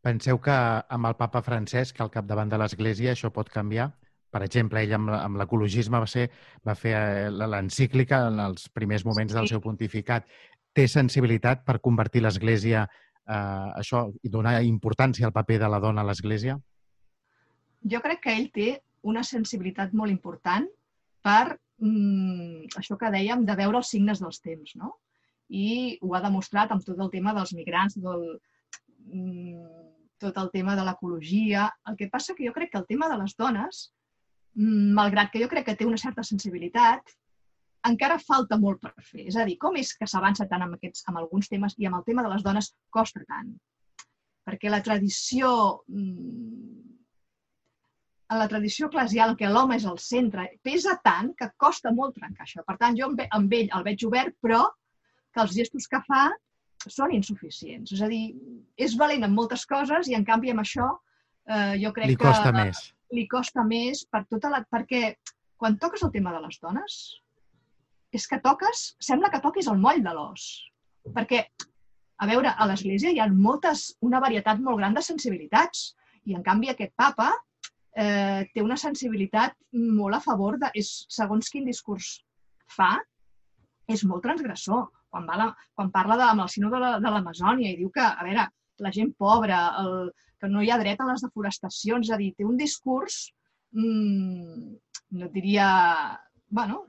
Penseu 0.00 0.38
que 0.40 0.54
amb 0.88 1.10
el 1.10 1.18
papa 1.18 1.42
Francesc 1.44 1.98
al 2.00 2.10
capdavant 2.14 2.48
de 2.48 2.60
l'Església 2.62 3.12
això 3.12 3.32
pot 3.34 3.50
canviar? 3.52 3.90
Per 4.30 4.42
exemple, 4.46 4.82
ell 4.82 4.94
amb, 4.96 5.10
amb 5.16 5.38
l'ecologisme 5.40 6.00
va, 6.00 6.08
ser, 6.10 6.28
va 6.66 6.76
fer 6.78 6.94
eh, 6.96 7.28
l'encíclica 7.30 8.24
en 8.30 8.40
els 8.46 8.68
primers 8.74 9.04
moments 9.06 9.32
sí. 9.32 9.38
del 9.38 9.50
seu 9.50 9.62
pontificat. 9.64 10.26
Té 10.74 10.86
sensibilitat 10.88 11.64
per 11.66 11.80
convertir 11.82 12.22
l'Església 12.22 12.84
eh, 12.86 13.68
això 13.80 14.06
i 14.22 14.32
donar 14.32 14.60
importància 14.66 15.26
al 15.28 15.34
paper 15.36 15.58
de 15.64 15.70
la 15.72 15.80
dona 15.82 16.04
a 16.04 16.08
l'Església? 16.10 16.58
Jo 17.90 18.00
crec 18.04 18.22
que 18.26 18.36
ell 18.36 18.50
té 18.54 18.70
una 19.10 19.22
sensibilitat 19.24 19.94
molt 19.96 20.12
important 20.12 20.66
per 21.24 21.56
mm, 21.80 22.76
això 22.80 22.96
que 23.00 23.12
dèiem 23.12 23.46
de 23.48 23.56
veure 23.56 23.80
els 23.80 23.92
signes 23.92 24.20
dels 24.22 24.40
temps, 24.44 24.76
no? 24.76 24.96
I 25.50 25.98
ho 26.04 26.14
ha 26.14 26.22
demostrat 26.22 26.70
amb 26.70 26.84
tot 26.86 27.00
el 27.02 27.10
tema 27.10 27.32
dels 27.34 27.54
migrants, 27.56 27.96
del, 27.98 28.26
mm, 29.08 29.64
tot 30.20 30.36
el 30.38 30.50
tema 30.52 30.76
de 30.76 30.84
l'ecologia. 30.86 31.66
El 31.88 31.96
que 31.98 32.10
passa 32.12 32.36
que 32.36 32.46
jo 32.46 32.54
crec 32.54 32.70
que 32.72 32.78
el 32.78 32.86
tema 32.86 33.08
de 33.10 33.16
les 33.18 33.34
dones, 33.36 33.88
malgrat 34.56 35.30
que 35.32 35.40
jo 35.42 35.48
crec 35.48 35.66
que 35.68 35.76
té 35.78 35.86
una 35.86 36.00
certa 36.00 36.24
sensibilitat, 36.26 37.16
encara 37.88 38.18
falta 38.20 38.58
molt 38.60 38.80
per 38.82 38.92
fer. 38.98 39.26
És 39.30 39.36
a 39.36 39.46
dir, 39.48 39.56
com 39.60 39.76
és 39.80 39.94
que 39.96 40.08
s'avança 40.10 40.48
tant 40.50 40.66
amb, 40.66 40.76
aquests, 40.76 41.04
amb 41.08 41.22
alguns 41.22 41.48
temes 41.48 41.76
i 41.78 41.88
amb 41.88 42.00
el 42.00 42.06
tema 42.06 42.24
de 42.26 42.32
les 42.34 42.44
dones 42.44 42.72
costa 42.92 43.22
tant? 43.28 43.54
Perquè 44.44 44.72
la 44.72 44.82
tradició 44.84 45.50
mm, 45.88 46.90
en 48.30 48.38
la 48.38 48.48
tradició 48.50 48.86
eclesial 48.86 49.34
que 49.38 49.48
l'home 49.50 49.76
és 49.80 49.86
el 49.90 49.98
centre, 49.98 50.46
pesa 50.62 50.94
tant 51.04 51.32
que 51.38 51.50
costa 51.58 51.90
molt 51.94 52.14
trencar 52.18 52.46
això. 52.46 52.62
Per 52.66 52.76
tant, 52.78 52.98
jo 52.98 53.10
amb 53.10 53.56
ell 53.56 53.72
el 53.74 53.86
veig 53.86 54.04
obert, 54.06 54.36
però 54.42 54.62
que 55.34 55.42
els 55.42 55.56
gestos 55.56 55.88
que 55.90 55.98
fa 56.06 56.28
són 56.86 57.12
insuficients. 57.16 57.90
És 57.96 58.02
a 58.02 58.08
dir, 58.10 58.30
és 58.78 58.94
valent 58.98 59.26
en 59.26 59.34
moltes 59.34 59.66
coses 59.66 60.08
i, 60.08 60.14
en 60.18 60.24
canvi, 60.28 60.54
amb 60.54 60.62
això 60.62 60.86
eh, 60.94 61.74
jo 61.82 61.92
crec 61.96 62.12
li 62.12 62.18
costa 62.20 62.52
que... 62.52 62.56
més. 62.60 62.84
Li 63.16 63.26
costa 63.30 63.64
més 63.66 64.04
per 64.06 64.24
tota 64.30 64.50
la... 64.52 64.62
perquè 64.70 65.14
quan 65.60 65.76
toques 65.78 66.02
el 66.06 66.12
tema 66.14 66.32
de 66.32 66.40
les 66.44 66.56
dones, 66.62 66.94
és 68.16 68.26
que 68.26 68.40
toques, 68.42 68.84
sembla 69.02 69.30
que 69.30 69.42
toquis 69.42 69.68
el 69.70 69.78
moll 69.78 70.00
de 70.02 70.14
l'os. 70.16 70.46
Perquè, 71.14 71.44
a 72.20 72.28
veure, 72.30 72.52
a 72.52 72.66
l'Església 72.68 73.12
hi 73.12 73.20
ha 73.22 73.28
moltes, 73.30 73.90
una 74.06 74.20
varietat 74.24 74.60
molt 74.64 74.80
gran 74.80 74.96
de 74.96 75.04
sensibilitats 75.04 75.90
i, 76.24 76.34
en 76.34 76.42
canvi, 76.46 76.70
aquest 76.70 76.94
papa 76.98 77.30
eh, 77.96 78.46
té 78.54 78.64
una 78.64 78.78
sensibilitat 78.80 79.56
molt 79.72 80.18
a 80.18 80.22
favor 80.24 80.58
de... 80.62 80.72
És, 80.74 80.90
segons 81.12 81.52
quin 81.52 81.68
discurs 81.68 82.16
fa, 82.70 82.96
és 83.90 84.04
molt 84.06 84.24
transgressor. 84.26 84.88
Quan, 85.10 85.24
va 85.26 85.36
la, 85.38 85.46
quan 85.74 85.90
parla 85.90 86.16
de, 86.18 86.26
amb 86.30 86.44
el 86.44 86.50
sinó 86.52 86.70
de 86.70 87.10
l'Amazònia 87.10 87.72
i 87.72 87.78
diu 87.80 87.90
que, 87.94 88.04
a 88.04 88.26
veure, 88.26 88.46
la 88.80 88.92
gent 88.94 89.12
pobra, 89.18 89.60
el, 89.82 90.10
que 90.40 90.48
no 90.48 90.62
hi 90.64 90.70
ha 90.72 90.78
dret 90.80 91.00
a 91.00 91.08
les 91.10 91.24
deforestacions, 91.24 92.08
és 92.08 92.14
a 92.14 92.18
dir, 92.20 92.32
té 92.36 92.46
un 92.48 92.56
discurs, 92.60 93.26
mmm, 93.76 94.76
no 95.20 95.28
diria, 95.34 95.66
bueno, 96.48 96.84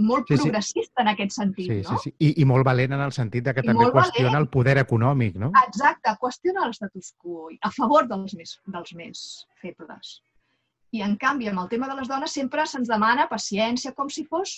molt 0.00 0.28
sí, 0.28 0.36
progressista 0.36 1.00
sí. 1.00 1.02
en 1.04 1.12
aquest 1.12 1.36
sentit, 1.36 1.70
sí, 1.70 1.82
no? 1.82 1.98
Sí, 1.98 2.10
sí. 2.10 2.14
I, 2.18 2.32
I 2.42 2.48
molt 2.48 2.66
valent 2.66 2.96
en 2.96 3.04
el 3.04 3.12
sentit 3.12 3.46
de 3.46 3.54
que 3.54 3.64
I 3.64 3.70
també 3.70 3.90
qüestiona 3.90 4.30
valent. 4.30 4.40
el 4.40 4.48
poder 4.56 4.76
econòmic, 4.82 5.38
no? 5.42 5.52
Exacte, 5.66 6.14
qüestiona 6.22 6.66
l'estatus 6.66 7.12
quo, 7.20 7.50
a 7.50 7.70
favor 7.74 8.08
dels 8.10 8.34
més, 8.38 8.56
dels 8.74 8.96
més 8.98 9.24
febles. 9.62 10.18
I, 10.90 11.04
en 11.06 11.14
canvi, 11.20 11.50
amb 11.50 11.62
el 11.62 11.70
tema 11.70 11.86
de 11.90 11.98
les 12.00 12.10
dones 12.10 12.34
sempre 12.34 12.66
se'ns 12.66 12.90
demana 12.90 13.28
paciència, 13.30 13.94
com 13.94 14.10
si 14.10 14.24
fos 14.26 14.56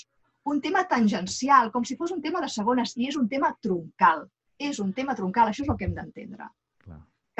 un 0.48 0.60
tema 0.64 0.86
tangencial, 0.88 1.70
com 1.74 1.84
si 1.84 1.96
fos 1.98 2.14
un 2.14 2.22
tema 2.22 2.40
de 2.40 2.48
segones, 2.50 2.96
i 2.96 3.10
és 3.10 3.18
un 3.20 3.28
tema 3.28 3.52
troncal. 3.60 4.24
És 4.62 4.78
un 4.80 4.92
tema 4.96 5.14
troncal, 5.18 5.50
això 5.50 5.64
és 5.64 5.70
el 5.70 5.76
que 5.78 5.88
hem 5.88 5.94
d'entendre. 5.96 6.48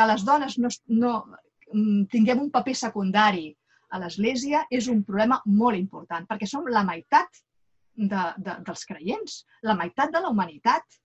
Que 0.03 0.09
les 0.11 0.23
dones 0.27 0.57
no, 0.59 0.69
no 0.99 1.11
mm, 1.71 2.07
tinguem 2.11 2.41
un 2.43 2.51
paper 2.51 2.73
secundari 2.75 3.53
a 3.95 4.01
l'Església 4.03 4.65
és 4.73 4.89
un 4.91 5.05
problema 5.07 5.37
molt 5.47 5.79
important, 5.79 6.27
perquè 6.27 6.49
som 6.51 6.67
la 6.67 6.83
meitat 6.89 7.39
de, 7.95 8.23
de, 8.43 8.57
dels 8.67 8.83
creients, 8.89 9.37
la 9.63 9.77
meitat 9.79 10.11
de 10.11 10.25
la 10.25 10.33
humanitat. 10.33 10.99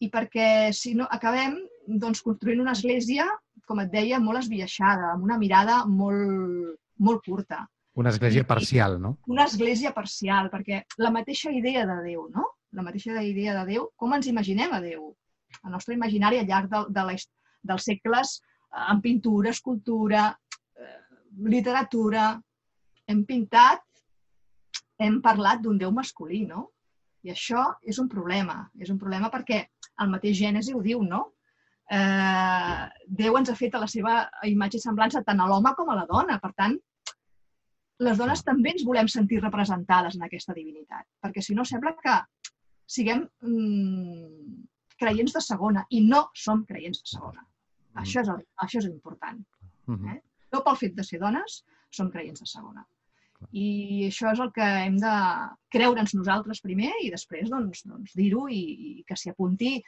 I 0.00 0.08
perquè, 0.10 0.72
si 0.72 0.94
no, 0.96 1.06
acabem 1.12 1.54
doncs, 1.86 2.22
construint 2.24 2.62
una 2.64 2.72
església, 2.72 3.28
com 3.68 3.82
et 3.84 3.92
deia, 3.92 4.18
molt 4.18 4.40
esbiaixada, 4.40 5.12
amb 5.14 5.28
una 5.28 5.38
mirada 5.38 5.84
molt, 5.86 6.78
molt 6.98 7.22
curta. 7.26 7.66
Una 8.00 8.10
església 8.10 8.46
parcial, 8.48 8.96
no? 9.02 9.18
Una 9.30 9.44
església 9.46 9.92
parcial, 9.94 10.48
perquè 10.50 10.82
la 10.98 11.12
mateixa 11.14 11.52
idea 11.54 11.84
de 11.86 12.00
Déu, 12.08 12.26
no? 12.34 12.48
La 12.74 12.82
mateixa 12.86 13.22
idea 13.22 13.54
de 13.60 13.66
Déu, 13.74 13.90
com 13.94 14.16
ens 14.16 14.30
imaginem 14.30 14.72
a 14.74 14.80
Déu? 14.82 15.12
El 15.60 15.76
nostre 15.76 15.94
imaginari 15.94 16.40
al 16.40 16.48
llarg 16.48 16.72
de, 16.72 16.82
de 16.96 17.04
la, 17.06 17.16
dels 17.62 17.86
segles, 17.90 18.36
eh, 18.70 18.84
en 18.92 19.00
pintura, 19.00 19.50
escultura, 19.50 20.28
eh, 20.76 21.00
literatura, 21.46 22.32
hem 23.06 23.24
pintat, 23.26 23.82
hem 25.00 25.20
parlat 25.24 25.62
d'un 25.64 25.78
Déu 25.78 25.92
masculí, 25.92 26.44
no? 26.46 26.70
I 27.24 27.32
això 27.34 27.64
és 27.82 27.98
un 27.98 28.08
problema. 28.08 28.62
És 28.78 28.90
un 28.90 28.98
problema 28.98 29.30
perquè 29.32 29.64
el 30.00 30.10
mateix 30.12 30.38
Gènesi 30.38 30.74
ho 30.74 30.82
diu, 30.84 31.02
no? 31.02 31.32
Eh, 31.90 32.84
Déu 33.06 33.36
ens 33.38 33.50
ha 33.50 33.58
fet 33.58 33.74
a 33.74 33.82
la 33.82 33.88
seva 33.90 34.22
imatge 34.46 34.78
i 34.78 34.84
semblança 34.84 35.24
tant 35.26 35.40
a 35.40 35.48
l'home 35.50 35.74
com 35.76 35.90
a 35.90 35.98
la 35.98 36.06
dona. 36.08 36.38
Per 36.42 36.52
tant, 36.56 36.76
les 38.06 38.20
dones 38.20 38.44
també 38.46 38.72
ens 38.74 38.86
volem 38.88 39.08
sentir 39.12 39.42
representades 39.42 40.16
en 40.16 40.24
aquesta 40.24 40.56
divinitat, 40.56 41.04
perquè 41.20 41.42
si 41.44 41.56
no 41.56 41.66
sembla 41.68 41.92
que 41.98 42.16
siguem 42.90 43.26
mm, 43.44 44.54
creients 45.00 45.36
de 45.36 45.42
segona 45.44 45.84
i 45.90 46.00
no 46.06 46.26
som 46.34 46.64
creients 46.68 47.02
de 47.02 47.10
segona. 47.12 47.44
Mm. 47.92 48.02
Això, 48.04 48.22
és, 48.22 48.46
això 48.64 48.80
és 48.82 48.88
important. 48.90 49.42
Mm-hmm. 49.88 50.14
Eh? 50.14 50.48
No 50.54 50.64
pel 50.66 50.80
fet 50.80 50.96
de 50.96 51.06
ser 51.06 51.20
dones, 51.22 51.60
som 51.94 52.10
creients 52.10 52.42
de 52.42 52.48
segona. 52.50 52.86
I 53.56 54.06
això 54.10 54.34
és 54.34 54.40
el 54.44 54.50
que 54.52 54.66
hem 54.84 54.98
de 55.00 55.12
creure'ns 55.72 56.12
nosaltres 56.12 56.60
primer 56.60 56.90
i 57.00 57.08
després 57.12 57.48
doncs, 57.48 57.86
doncs, 57.88 58.12
dir-ho 58.18 58.44
i, 58.52 58.60
i 58.60 58.90
que 59.08 59.16
s'hi 59.16 59.32
apunti 59.32 59.78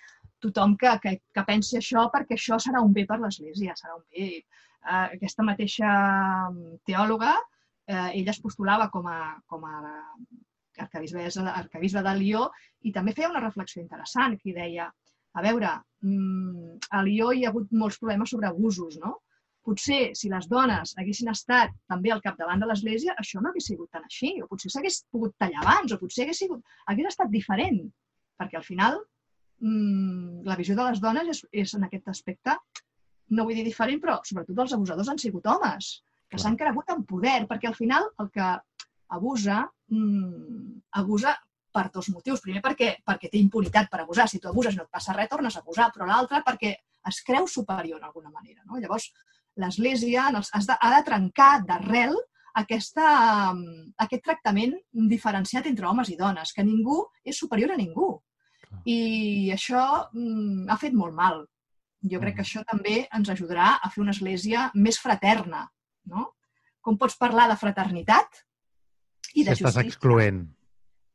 tothom 0.41 0.73
que, 0.81 0.95
que, 1.03 1.13
que 1.37 1.45
pensi 1.45 1.77
això 1.77 2.07
perquè 2.15 2.39
això 2.39 2.57
serà 2.63 2.81
un 2.81 2.95
bé 2.97 3.05
per 3.07 3.21
l'Església, 3.21 3.77
serà 3.77 3.99
un 3.99 4.07
bé. 4.09 4.31
Uh, 4.83 5.13
aquesta 5.19 5.45
mateixa 5.47 5.91
teòloga 6.89 7.37
eh, 7.87 8.11
ella 8.19 8.33
es 8.33 8.41
postulava 8.41 8.89
com 8.91 9.07
a, 9.07 9.37
com 9.47 9.65
a 9.67 9.77
arcabisbe 10.83 12.03
de 12.03 12.15
Lió 12.19 12.49
i 12.83 12.93
també 12.93 13.15
feia 13.15 13.31
una 13.31 13.43
reflexió 13.45 13.83
interessant 13.83 14.39
que 14.41 14.55
deia, 14.57 14.89
a 15.33 15.43
veure, 15.45 15.73
mmm, 16.05 16.79
a 16.91 17.03
Lió 17.07 17.33
hi 17.33 17.45
ha 17.45 17.53
hagut 17.53 17.71
molts 17.83 17.99
problemes 18.01 18.33
sobre 18.35 18.49
abusos, 18.51 18.99
no? 19.03 19.19
Potser 19.63 20.01
si 20.19 20.29
les 20.31 20.49
dones 20.51 20.93
haguessin 20.99 21.31
estat 21.31 21.75
també 21.91 22.11
al 22.11 22.23
capdavant 22.25 22.63
de 22.63 22.69
l'Església, 22.69 23.15
això 23.23 23.41
no 23.41 23.53
hagués 23.53 23.69
sigut 23.71 23.91
tan 23.95 24.05
així, 24.09 24.35
o 24.43 24.49
potser 24.51 24.73
s'hagués 24.75 25.05
pogut 25.15 25.37
tallar 25.39 25.63
abans, 25.63 25.95
o 25.95 26.01
potser 26.01 26.27
hagués, 26.27 26.41
sigut, 26.43 26.65
hagués 26.91 27.13
estat 27.13 27.31
diferent, 27.31 27.79
perquè 28.41 28.59
al 28.59 28.67
final 28.67 28.99
mmm, 29.63 30.43
la 30.49 30.59
visió 30.59 30.77
de 30.79 30.89
les 30.89 31.03
dones 31.05 31.31
és, 31.35 31.45
és 31.65 31.77
en 31.79 31.87
aquest 31.87 32.11
aspecte, 32.13 32.57
no 33.33 33.47
vull 33.47 33.57
dir 33.57 33.65
diferent, 33.65 34.03
però 34.03 34.19
sobretot 34.27 34.65
els 34.65 34.75
abusadors 34.77 35.13
han 35.13 35.23
sigut 35.23 35.47
homes 35.49 35.95
que 36.33 36.41
s'han 36.41 36.59
cregut 36.59 36.91
en 36.93 37.07
poder, 37.09 37.43
perquè 37.49 37.71
al 37.71 37.79
final 37.79 38.09
el 38.21 38.29
que 38.35 38.51
abusa, 39.13 39.63
mmm, 39.93 40.83
abusa 41.01 41.37
per 41.73 41.89
dos 41.95 42.09
motius. 42.15 42.43
Primer, 42.45 42.63
perquè, 42.65 42.95
perquè 43.07 43.31
té 43.33 43.41
impunitat 43.41 43.91
per 43.91 44.03
abusar. 44.03 44.29
Si 44.29 44.41
tu 44.41 44.51
abuses 44.51 44.77
no 44.77 44.87
et 44.87 44.93
passa 44.93 45.15
res, 45.17 45.31
tornes 45.31 45.57
a 45.57 45.63
abusar. 45.63 45.91
Però 45.95 46.09
l'altre, 46.09 46.43
perquè 46.47 46.75
es 47.09 47.23
creu 47.27 47.49
superior 47.51 48.01
d'alguna 48.01 48.31
manera. 48.31 48.63
No? 48.67 48.81
Llavors, 48.81 49.09
l'Església 49.61 50.29
ha 50.31 50.93
de 50.97 51.03
trencar 51.07 51.53
d'arrel 51.67 52.15
aquesta, 52.61 53.07
aquest 54.05 54.25
tractament 54.25 54.75
diferenciat 54.93 55.67
entre 55.71 55.89
homes 55.89 56.13
i 56.13 56.19
dones, 56.19 56.53
que 56.53 56.65
ningú 56.67 57.01
és 57.25 57.39
superior 57.39 57.73
a 57.73 57.81
ningú. 57.81 58.15
I 58.89 59.51
això 59.55 59.83
mm, 60.13 60.69
ha 60.73 60.79
fet 60.81 60.95
molt 60.97 61.17
mal. 61.17 61.43
Jo 62.03 62.19
crec 62.23 62.39
que 62.39 62.45
això 62.45 62.65
també 62.67 63.05
ens 63.15 63.29
ajudarà 63.31 63.77
a 63.79 63.91
fer 63.93 64.03
una 64.03 64.15
església 64.15 64.71
més 64.75 64.99
fraterna, 64.99 65.67
no? 66.11 66.33
Com 66.83 66.97
pots 66.99 67.15
parlar 67.21 67.47
de 67.51 67.59
fraternitat 67.61 68.41
i 69.35 69.45
de 69.45 69.55
si 69.55 69.63
justícia? 69.63 69.69
estàs 69.69 69.85
excloent. 69.87 70.43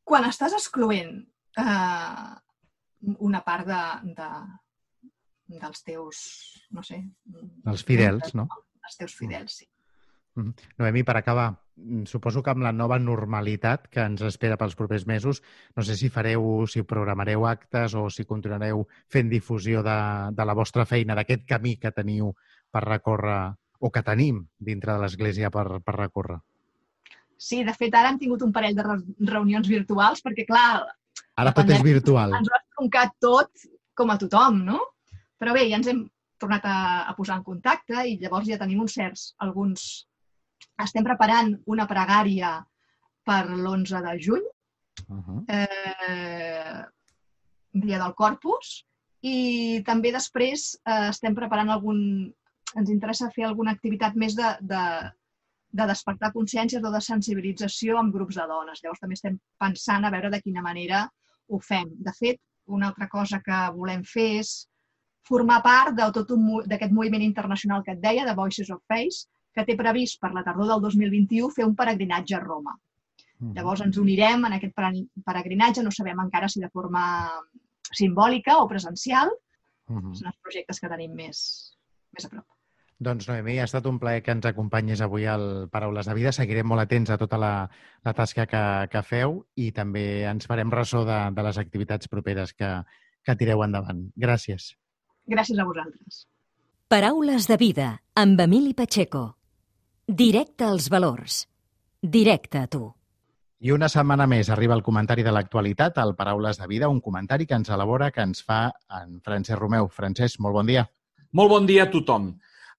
Quan 0.08 0.28
estàs 0.28 0.56
excloent 0.56 1.18
eh, 1.60 2.28
una 3.28 3.42
part 3.46 3.68
de, 3.68 3.82
de, 4.18 4.30
dels 5.64 5.84
teus, 5.84 6.20
no 6.72 6.84
sé... 6.84 7.02
Dels 7.66 7.84
fidels, 7.88 8.36
no? 8.38 8.48
Els 8.88 9.02
teus 9.02 9.16
fidels, 9.18 9.60
sí. 9.62 9.68
Mm-hmm. 10.38 10.74
Noemi, 10.80 11.04
per 11.04 11.18
acabar, 11.18 11.48
mm, 11.76 12.06
suposo 12.06 12.44
que 12.44 12.54
amb 12.54 12.64
la 12.64 12.72
nova 12.72 13.00
normalitat 13.02 13.88
que 13.92 14.04
ens 14.06 14.22
espera 14.28 14.58
pels 14.60 14.78
propers 14.78 15.08
mesos, 15.10 15.42
no 15.76 15.84
sé 15.84 15.98
si 15.98 16.12
fareu, 16.14 16.68
si 16.70 16.86
programareu 16.86 17.48
actes 17.50 17.96
o 17.98 18.08
si 18.14 18.28
continuareu 18.30 18.86
fent 19.10 19.32
difusió 19.34 19.82
de, 19.84 19.98
de 20.38 20.46
la 20.46 20.56
vostra 20.58 20.86
feina, 20.86 21.18
d'aquest 21.18 21.48
camí 21.50 21.78
que 21.82 21.92
teniu 21.92 22.36
per 22.72 22.86
recórrer 22.86 23.42
o 23.80 23.92
que 23.94 24.06
tenim 24.06 24.46
dintre 24.58 24.94
de 24.94 25.02
l'Església 25.04 25.50
per, 25.54 25.82
per 25.82 25.98
recórrer. 25.98 26.40
Sí, 27.38 27.64
de 27.64 27.74
fet, 27.78 27.94
ara 27.94 28.12
hem 28.12 28.20
tingut 28.20 28.42
un 28.42 28.54
parell 28.54 28.76
de 28.78 28.86
reunions 29.30 29.68
virtuals 29.70 30.24
perquè, 30.26 30.46
clar... 30.50 30.84
Ara 31.38 31.54
tot 31.54 31.70
és 31.70 31.84
virtual. 31.86 32.34
Ens 32.34 32.50
ho 32.50 32.56
ha 32.56 32.64
troncat 32.76 33.14
tot 33.22 33.68
com 33.98 34.14
a 34.14 34.18
tothom, 34.22 34.64
no? 34.66 34.80
Però 35.38 35.54
bé, 35.54 35.68
ja 35.70 35.78
ens 35.78 35.90
hem 35.92 36.04
tornat 36.42 36.66
a, 36.66 36.78
a 37.10 37.14
posar 37.18 37.40
en 37.40 37.46
contacte 37.46 38.06
i 38.10 38.18
llavors 38.22 38.50
ja 38.50 38.60
tenim 38.62 38.82
uns 38.86 38.98
certs, 38.98 39.32
alguns... 39.46 39.88
Estem 40.82 41.06
preparant 41.06 41.52
una 41.70 41.86
pregària 41.90 42.52
per 43.26 43.44
l'11 43.50 44.02
de 44.06 44.14
juny, 44.22 44.44
uh 45.08 45.22
-huh. 45.22 45.40
eh, 45.54 46.82
dia 47.74 48.00
del 48.02 48.14
Corpus, 48.14 48.86
i 49.22 49.82
també 49.86 50.12
després 50.14 50.78
eh, 50.86 51.10
estem 51.10 51.36
preparant 51.36 51.70
algun, 51.70 52.00
ens 52.76 52.90
interessa 52.90 53.32
fer 53.36 53.46
alguna 53.46 53.72
activitat 53.72 54.16
més 54.16 54.36
de, 54.36 54.50
de, 54.62 54.84
de 55.70 55.88
despertar 55.88 56.32
consciències 56.34 56.84
o 56.84 56.92
de 56.92 57.02
sensibilització 57.04 57.98
amb 58.00 58.14
grups 58.14 58.38
de 58.40 58.48
dones. 58.48 58.82
Llavors 58.84 59.02
també 59.04 59.18
estem 59.18 59.38
pensant 59.60 60.06
a 60.06 60.12
veure 60.14 60.32
de 60.34 60.42
quina 60.42 60.64
manera 60.64 61.06
ho 61.48 61.60
fem. 61.60 61.92
De 62.04 62.14
fet, 62.18 62.40
una 62.68 62.90
altra 62.92 63.08
cosa 63.08 63.42
que 63.44 63.60
volem 63.76 64.04
fer 64.04 64.30
és 64.42 64.54
formar 65.28 65.62
part 65.64 65.96
de 65.96 66.08
tot 66.16 66.32
d'aquest 66.72 66.94
moviment 66.96 67.24
internacional 67.24 67.84
que 67.84 67.96
et 67.96 68.04
deia, 68.04 68.26
de 68.26 68.36
Voices 68.36 68.72
of 68.72 68.84
Faith, 68.88 69.26
que 69.54 69.66
té 69.68 69.76
previst 69.76 70.20
per 70.22 70.32
la 70.34 70.44
tardor 70.46 70.70
del 70.72 70.84
2021 70.86 71.50
fer 71.56 71.66
un 71.68 71.76
peregrinatge 71.76 72.38
a 72.38 72.44
Roma. 72.44 72.76
Mm. 73.40 73.54
Llavors 73.58 73.84
ens 73.86 73.98
unirem 74.02 74.46
en 74.48 74.58
aquest 74.58 74.76
peregrinatge, 75.26 75.84
no 75.84 75.94
sabem 75.94 76.20
encara 76.24 76.50
si 76.50 76.64
de 76.64 76.72
forma 76.74 77.04
simbòlica 77.92 78.58
o 78.62 78.68
presencial. 78.68 79.32
Mm 79.88 80.00
-hmm. 80.00 80.16
Són 80.16 80.28
els 80.28 80.40
projectes 80.44 80.80
que 80.80 80.90
tenim 80.90 81.14
més, 81.16 81.40
més 82.14 82.26
a 82.26 82.30
prop. 82.30 82.57
Doncs, 83.00 83.28
Noemí, 83.30 83.60
ha 83.62 83.68
estat 83.68 83.86
un 83.86 84.00
plaer 84.02 84.24
que 84.26 84.34
ens 84.34 84.46
acompanyis 84.50 85.04
avui 85.06 85.28
al 85.30 85.68
Paraules 85.70 86.08
de 86.10 86.16
Vida. 86.18 86.32
Seguirem 86.34 86.66
molt 86.66 86.82
atents 86.82 87.12
a 87.14 87.18
tota 87.22 87.38
la, 87.38 87.52
la 88.04 88.14
tasca 88.18 88.48
que, 88.50 88.62
que 88.90 89.04
feu 89.06 89.44
i 89.56 89.70
també 89.72 90.24
ens 90.26 90.50
farem 90.50 90.74
ressò 90.74 91.04
de, 91.06 91.20
de 91.36 91.46
les 91.46 91.60
activitats 91.62 92.10
properes 92.10 92.56
que, 92.58 92.72
que 93.22 93.36
tireu 93.38 93.62
endavant. 93.62 94.08
Gràcies. 94.18 94.72
Gràcies 95.30 95.62
a 95.62 95.68
vosaltres. 95.68 96.26
Paraules 96.90 97.46
de 97.52 97.60
Vida 97.62 97.88
amb 98.16 98.42
Emili 98.42 98.74
Pacheco. 98.74 99.28
Directe 100.08 100.66
als 100.66 100.90
valors. 100.90 101.44
Directe 102.02 102.64
a 102.64 102.68
tu. 102.72 102.88
I 103.60 103.74
una 103.74 103.90
setmana 103.90 104.26
més 104.30 104.50
arriba 104.54 104.74
el 104.78 104.86
comentari 104.86 105.26
de 105.26 105.34
l'actualitat 105.34 105.98
al 106.02 106.16
Paraules 106.18 106.58
de 106.58 106.66
Vida, 106.70 106.90
un 106.90 107.02
comentari 107.02 107.46
que 107.46 107.58
ens 107.58 107.70
elabora, 107.70 108.10
que 108.10 108.26
ens 108.26 108.42
fa 108.46 108.72
en 109.02 109.20
Francesc 109.22 109.60
Romeu. 109.60 109.90
Francesc, 109.90 110.42
molt 110.42 110.58
bon 110.58 110.70
dia. 110.70 110.88
Molt 111.38 111.54
bon 111.54 111.66
dia 111.70 111.86
a 111.86 111.92
tothom. 111.94 112.32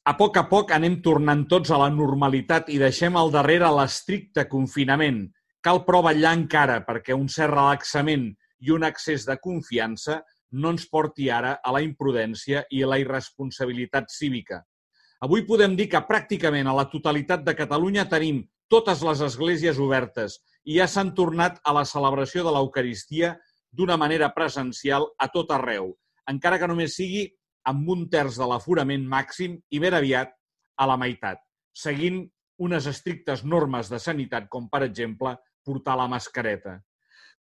A 0.09 0.15
poc 0.17 0.39
a 0.41 0.47
poc 0.49 0.71
anem 0.73 0.95
tornant 1.05 1.43
tots 1.51 1.69
a 1.69 1.77
la 1.83 1.91
normalitat 1.93 2.71
i 2.73 2.79
deixem 2.81 3.17
al 3.21 3.29
darrere 3.29 3.69
l'estricte 3.77 4.47
confinament. 4.49 5.19
Cal 5.61 5.83
però 5.85 6.01
vetllar 6.07 6.31
encara 6.39 6.79
perquè 6.87 7.13
un 7.13 7.27
cert 7.29 7.53
relaxament 7.53 8.25
i 8.65 8.73
un 8.73 8.87
accés 8.89 9.27
de 9.29 9.37
confiança 9.43 10.23
no 10.63 10.73
ens 10.73 10.87
porti 10.89 11.29
ara 11.29 11.59
a 11.61 11.75
la 11.77 11.83
imprudència 11.85 12.63
i 12.73 12.81
a 12.81 12.89
la 12.89 12.97
irresponsabilitat 13.03 14.09
cívica. 14.09 14.63
Avui 15.21 15.45
podem 15.45 15.77
dir 15.77 15.91
que 15.93 16.01
pràcticament 16.09 16.73
a 16.73 16.77
la 16.79 16.89
totalitat 16.89 17.45
de 17.45 17.53
Catalunya 17.59 18.09
tenim 18.09 18.47
totes 18.73 19.05
les 19.05 19.21
esglésies 19.29 19.77
obertes 19.77 20.39
i 20.65 20.79
ja 20.79 20.89
s'han 20.89 21.13
tornat 21.19 21.61
a 21.61 21.77
la 21.77 21.85
celebració 21.85 22.47
de 22.49 22.57
l'Eucaristia 22.57 23.35
d'una 23.77 24.01
manera 24.01 24.33
presencial 24.33 25.05
a 25.21 25.29
tot 25.29 25.53
arreu, 25.53 25.93
encara 26.33 26.57
que 26.57 26.71
només 26.73 26.97
sigui 26.97 27.27
amb 27.71 27.89
un 27.95 28.07
terç 28.13 28.39
de 28.41 28.49
l'aforament 28.49 29.05
màxim 29.09 29.59
i 29.71 29.81
ben 29.83 29.97
aviat 29.97 30.33
a 30.79 30.87
la 30.89 30.97
meitat, 31.01 31.41
seguint 31.75 32.25
unes 32.59 32.89
estrictes 32.91 33.45
normes 33.45 33.91
de 33.93 34.01
sanitat, 34.03 34.49
com 34.49 34.69
per 34.73 34.83
exemple 34.87 35.37
portar 35.65 35.97
la 35.99 36.09
mascareta. 36.11 36.79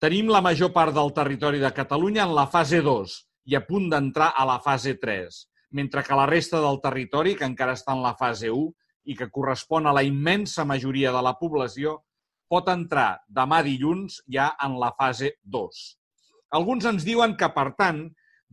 Tenim 0.03 0.31
la 0.33 0.43
major 0.43 0.73
part 0.75 0.95
del 0.95 1.13
territori 1.15 1.61
de 1.63 1.71
Catalunya 1.73 2.25
en 2.27 2.35
la 2.35 2.49
fase 2.51 2.81
2 2.83 3.19
i 3.53 3.57
a 3.57 3.63
punt 3.67 3.91
d'entrar 3.93 4.33
a 4.35 4.47
la 4.49 4.59
fase 4.65 4.97
3 5.01 5.45
mentre 5.75 6.05
que 6.07 6.15
la 6.15 6.27
resta 6.31 6.61
del 6.63 6.79
territori, 6.81 7.35
que 7.35 7.47
encara 7.49 7.75
està 7.75 7.97
en 7.97 8.03
la 8.05 8.15
fase 8.15 8.51
1 8.51 9.11
i 9.11 9.17
que 9.19 9.27
correspon 9.35 9.89
a 9.91 9.95
la 9.97 10.05
immensa 10.07 10.63
majoria 10.65 11.11
de 11.13 11.23
la 11.27 11.35
població, 11.41 11.97
pot 12.49 12.69
entrar 12.71 13.25
demà 13.27 13.59
dilluns 13.67 14.21
ja 14.31 14.53
en 14.63 14.79
la 14.79 14.93
fase 14.95 15.33
2. 15.43 15.81
Alguns 16.55 16.87
ens 16.87 17.03
diuen 17.03 17.35
que, 17.35 17.49
per 17.51 17.73
tant, 17.75 18.05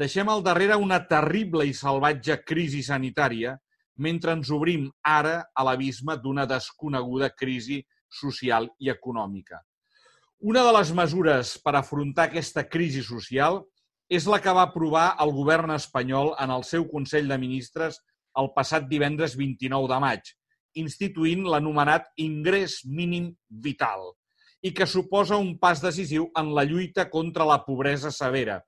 deixem 0.02 0.30
al 0.34 0.42
darrere 0.42 0.78
una 0.82 1.02
terrible 1.06 1.68
i 1.70 1.74
salvatge 1.78 2.40
crisi 2.48 2.82
sanitària 2.86 3.58
mentre 4.02 4.34
ens 4.34 4.50
obrim 4.56 4.88
ara 5.06 5.36
a 5.54 5.66
l'abisme 5.68 6.16
d'una 6.22 6.48
desconeguda 6.50 7.30
crisi 7.38 7.82
social 8.10 8.70
i 8.82 8.90
econòmica. 8.90 9.60
Una 10.42 10.64
de 10.66 10.72
les 10.74 10.92
mesures 10.98 11.54
per 11.62 11.76
afrontar 11.78 12.30
aquesta 12.30 12.64
crisi 12.66 13.04
social 13.06 13.62
és 14.10 14.26
la 14.28 14.42
que 14.44 14.54
va 14.58 14.64
aprovar 14.68 15.12
el 15.24 15.32
govern 15.36 15.76
espanyol 15.76 16.34
en 16.42 16.52
el 16.56 16.66
seu 16.68 16.88
Consell 16.90 17.30
de 17.30 17.38
Ministres 17.38 18.02
el 18.42 18.50
passat 18.56 18.88
divendres 18.90 19.36
29 19.38 19.92
de 19.92 20.00
maig, 20.02 20.34
instituint 20.82 21.46
l'anomenat 21.46 22.10
ingrés 22.26 22.80
mínim 22.88 23.30
vital 23.50 24.10
i 24.66 24.74
que 24.74 24.88
suposa 24.88 25.38
un 25.38 25.56
pas 25.62 25.82
decisiu 25.84 26.28
en 26.38 26.52
la 26.58 26.66
lluita 26.66 27.10
contra 27.10 27.46
la 27.46 27.62
pobresa 27.66 28.12
severa. 28.12 28.62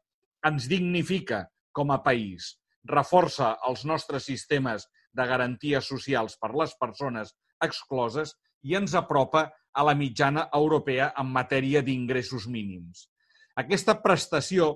Ens 0.47 0.67
dignifica 0.67 1.45
com 1.71 1.91
a 1.93 2.01
país, 2.03 2.53
reforça 2.89 3.53
els 3.67 3.85
nostres 3.87 4.27
sistemes 4.27 4.87
de 5.15 5.25
garanties 5.29 5.87
socials 5.87 6.35
per 6.41 6.51
les 6.59 6.73
persones 6.79 7.31
excloses 7.63 8.33
i 8.67 8.75
ens 8.75 8.95
apropa 8.99 9.47
a 9.73 9.83
la 9.87 9.95
mitjana 9.95 10.47
europea 10.53 11.13
en 11.19 11.31
matèria 11.33 11.81
d'ingressos 11.81 12.47
mínims. 12.47 13.07
Aquesta 13.55 13.95
prestació 14.01 14.73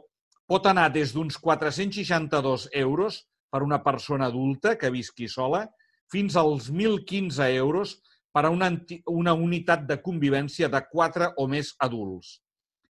pot 0.47 0.65
anar 0.71 0.87
des 0.93 1.13
d'uns 1.13 1.37
462 1.43 2.69
euros 2.73 3.21
per 3.51 3.63
una 3.63 3.81
persona 3.83 4.27
adulta 4.31 4.77
que 4.79 4.91
visqui 4.93 5.27
sola 5.27 5.65
fins 6.11 6.37
als 6.39 6.71
1.015 6.71 7.49
euros 7.57 7.97
per 8.31 8.45
a 8.45 8.51
una, 8.53 8.69
una 9.11 9.33
unitat 9.33 9.87
de 9.89 9.99
convivència 10.01 10.69
de 10.71 10.81
4 10.91 11.33
o 11.35 11.47
més 11.51 11.73
adults. 11.83 12.37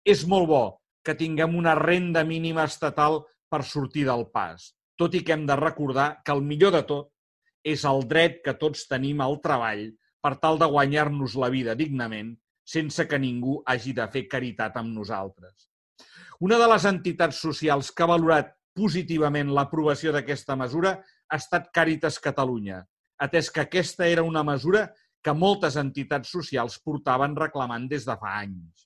És 0.05 0.27
molt 0.29 0.49
bo 0.51 0.65
que 1.07 1.15
tinguem 1.15 1.55
una 1.55 1.77
renda 1.79 2.25
mínima 2.27 2.65
estatal 2.67 3.21
per 3.49 3.63
sortir 3.63 4.07
del 4.09 4.27
pas, 4.35 4.73
tot 4.99 5.15
i 5.15 5.23
que 5.23 5.37
hem 5.37 5.45
de 5.47 5.57
recordar 5.61 6.09
que 6.27 6.35
el 6.35 6.43
millor 6.43 6.75
de 6.75 6.83
tot 6.89 7.13
és 7.67 7.85
el 7.87 8.03
dret 8.11 8.43
que 8.43 8.57
tots 8.59 8.89
tenim 8.91 9.23
al 9.23 9.39
treball 9.45 9.87
per 10.23 10.35
tal 10.43 10.59
de 10.59 10.67
guanyar-nos 10.71 11.37
la 11.39 11.51
vida 11.55 11.77
dignament 11.79 12.35
sense 12.67 13.07
que 13.07 13.19
ningú 13.23 13.61
hagi 13.71 13.95
de 13.95 14.07
fer 14.11 14.27
caritat 14.27 14.77
amb 14.81 14.91
nosaltres. 14.91 15.71
Una 16.43 16.59
de 16.59 16.67
les 16.69 16.85
entitats 16.91 17.39
socials 17.41 17.93
que 17.95 18.03
ha 18.03 18.11
valorat 18.11 18.51
positivament 18.77 19.53
l'aprovació 19.55 20.13
d'aquesta 20.13 20.57
mesura 20.59 20.97
ha 21.31 21.39
estat 21.39 21.71
Càritas 21.75 22.19
Catalunya, 22.23 22.83
atès 23.23 23.49
que 23.51 23.63
aquesta 23.63 24.07
era 24.11 24.27
una 24.27 24.43
mesura 24.45 24.89
que 25.25 25.33
moltes 25.35 25.79
entitats 25.81 26.31
socials 26.35 26.77
portaven 26.85 27.39
reclamant 27.39 27.87
des 27.89 28.05
de 28.07 28.19
fa 28.21 28.37
anys. 28.43 28.85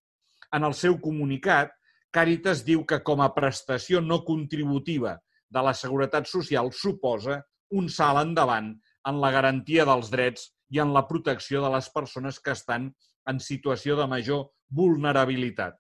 En 0.54 0.64
el 0.68 0.76
seu 0.76 0.96
comunicat, 1.02 1.72
Càritas 2.10 2.64
diu 2.66 2.82
que 2.90 2.98
com 3.06 3.20
a 3.22 3.30
prestació 3.34 4.00
no 4.02 4.22
contributiva 4.26 5.14
de 5.50 5.62
la 5.62 5.74
Seguretat 5.74 6.26
Social 6.30 6.70
suposa 6.74 7.40
un 7.80 7.86
salt 7.88 8.22
endavant 8.24 8.72
en 9.06 9.20
la 9.22 9.30
garantia 9.34 9.86
dels 9.86 10.10
drets 10.10 10.48
i 10.74 10.80
en 10.82 10.94
la 10.94 11.04
protecció 11.06 11.62
de 11.62 11.70
les 11.74 11.88
persones 11.94 12.40
que 12.40 12.54
estan 12.56 12.90
en 13.30 13.38
situació 13.42 13.96
de 13.98 14.06
major 14.10 14.48
vulnerabilitat. 14.70 15.76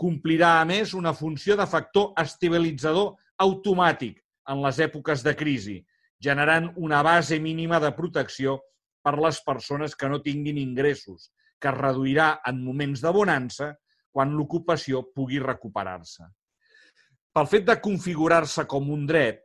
Complirà, 0.00 0.58
a 0.60 0.66
més, 0.68 0.92
una 0.94 1.14
funció 1.14 1.56
de 1.56 1.66
factor 1.70 2.12
estabilitzador 2.20 3.14
automàtic 3.44 4.20
en 4.50 4.60
les 4.64 4.80
èpoques 4.84 5.22
de 5.24 5.34
crisi, 5.38 5.78
generant 6.20 6.70
una 6.76 7.00
base 7.06 7.38
mínima 7.40 7.80
de 7.80 7.92
protecció 7.96 8.58
per 9.04 9.16
les 9.20 9.40
persones 9.46 9.94
que 9.96 10.08
no 10.08 10.20
tinguin 10.24 10.58
ingressos, 10.58 11.30
que 11.60 11.70
es 11.70 11.78
reduirà 11.78 12.40
en 12.48 12.60
moments 12.64 13.00
de 13.04 13.12
bonança 13.12 13.72
quan 14.14 14.34
l'ocupació 14.38 15.02
pugui 15.14 15.40
recuperar-se. 15.42 16.28
Pel 17.34 17.48
fet 17.50 17.66
de 17.66 17.74
configurar-se 17.82 18.62
com 18.70 18.92
un 18.94 19.08
dret, 19.10 19.40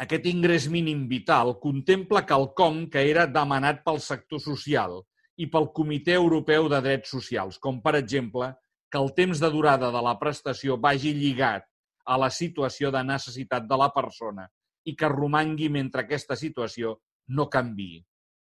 aquest 0.00 0.28
ingrés 0.30 0.68
mínim 0.70 1.02
vital 1.10 1.56
contempla 1.60 2.22
quelcom 2.28 2.84
que 2.92 3.02
era 3.10 3.26
demanat 3.26 3.82
pel 3.84 3.98
sector 4.00 4.40
social 4.40 5.00
i 5.42 5.48
pel 5.50 5.68
Comitè 5.76 6.14
Europeu 6.16 6.68
de 6.70 6.78
Drets 6.84 7.10
Socials, 7.16 7.58
com 7.58 7.82
per 7.82 7.96
exemple 7.98 8.52
que 8.90 9.02
el 9.02 9.10
temps 9.18 9.42
de 9.42 9.50
durada 9.50 9.90
de 9.90 10.04
la 10.06 10.14
prestació 10.22 10.78
vagi 10.78 11.12
lligat 11.18 11.66
a 12.06 12.16
la 12.18 12.30
situació 12.30 12.94
de 12.94 13.02
necessitat 13.06 13.66
de 13.66 13.76
la 13.82 13.90
persona 13.94 14.46
i 14.86 14.94
que 14.96 15.10
romangui 15.10 15.68
mentre 15.68 16.06
aquesta 16.06 16.38
situació 16.38 16.96
no 17.36 17.50
canvi. 17.50 17.98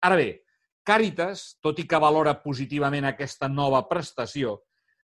Ara 0.05 0.19
bé, 0.19 0.29
Càritas, 0.89 1.59
tot 1.61 1.83
i 1.83 1.85
que 1.85 1.99
valora 2.01 2.33
positivament 2.41 3.05
aquesta 3.05 3.49
nova 3.53 3.83
prestació, 3.91 4.55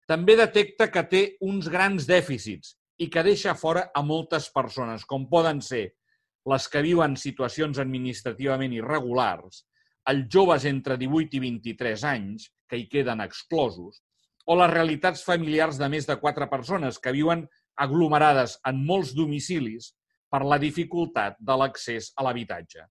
també 0.07 0.37
detecta 0.39 0.87
que 0.91 1.03
té 1.11 1.21
uns 1.43 1.67
grans 1.69 2.07
dèficits 2.07 2.75
i 3.03 3.09
que 3.11 3.23
deixa 3.27 3.53
fora 3.59 3.89
a 3.93 4.01
moltes 4.01 4.47
persones, 4.55 5.03
com 5.05 5.27
poden 5.29 5.59
ser 5.61 5.85
les 6.47 6.67
que 6.71 6.81
viuen 6.81 7.17
situacions 7.19 7.79
administrativament 7.83 8.73
irregulars, 8.77 9.65
els 10.07 10.29
joves 10.31 10.65
entre 10.65 10.95
18 10.97 11.35
i 11.35 11.43
23 11.43 12.05
anys, 12.07 12.47
que 12.67 12.79
hi 12.79 12.87
queden 12.87 13.19
exclosos, 13.23 13.99
o 14.47 14.55
les 14.55 14.71
realitats 14.71 15.23
familiars 15.27 15.77
de 15.79 15.89
més 15.91 16.07
de 16.07 16.15
quatre 16.21 16.47
persones 16.47 16.99
que 17.03 17.11
viuen 17.11 17.43
aglomerades 17.75 18.55
en 18.65 18.79
molts 18.87 19.11
domicilis 19.15 19.91
per 20.31 20.45
la 20.47 20.57
dificultat 20.59 21.35
de 21.39 21.55
l'accés 21.59 22.13
a 22.15 22.23
l'habitatge. 22.23 22.87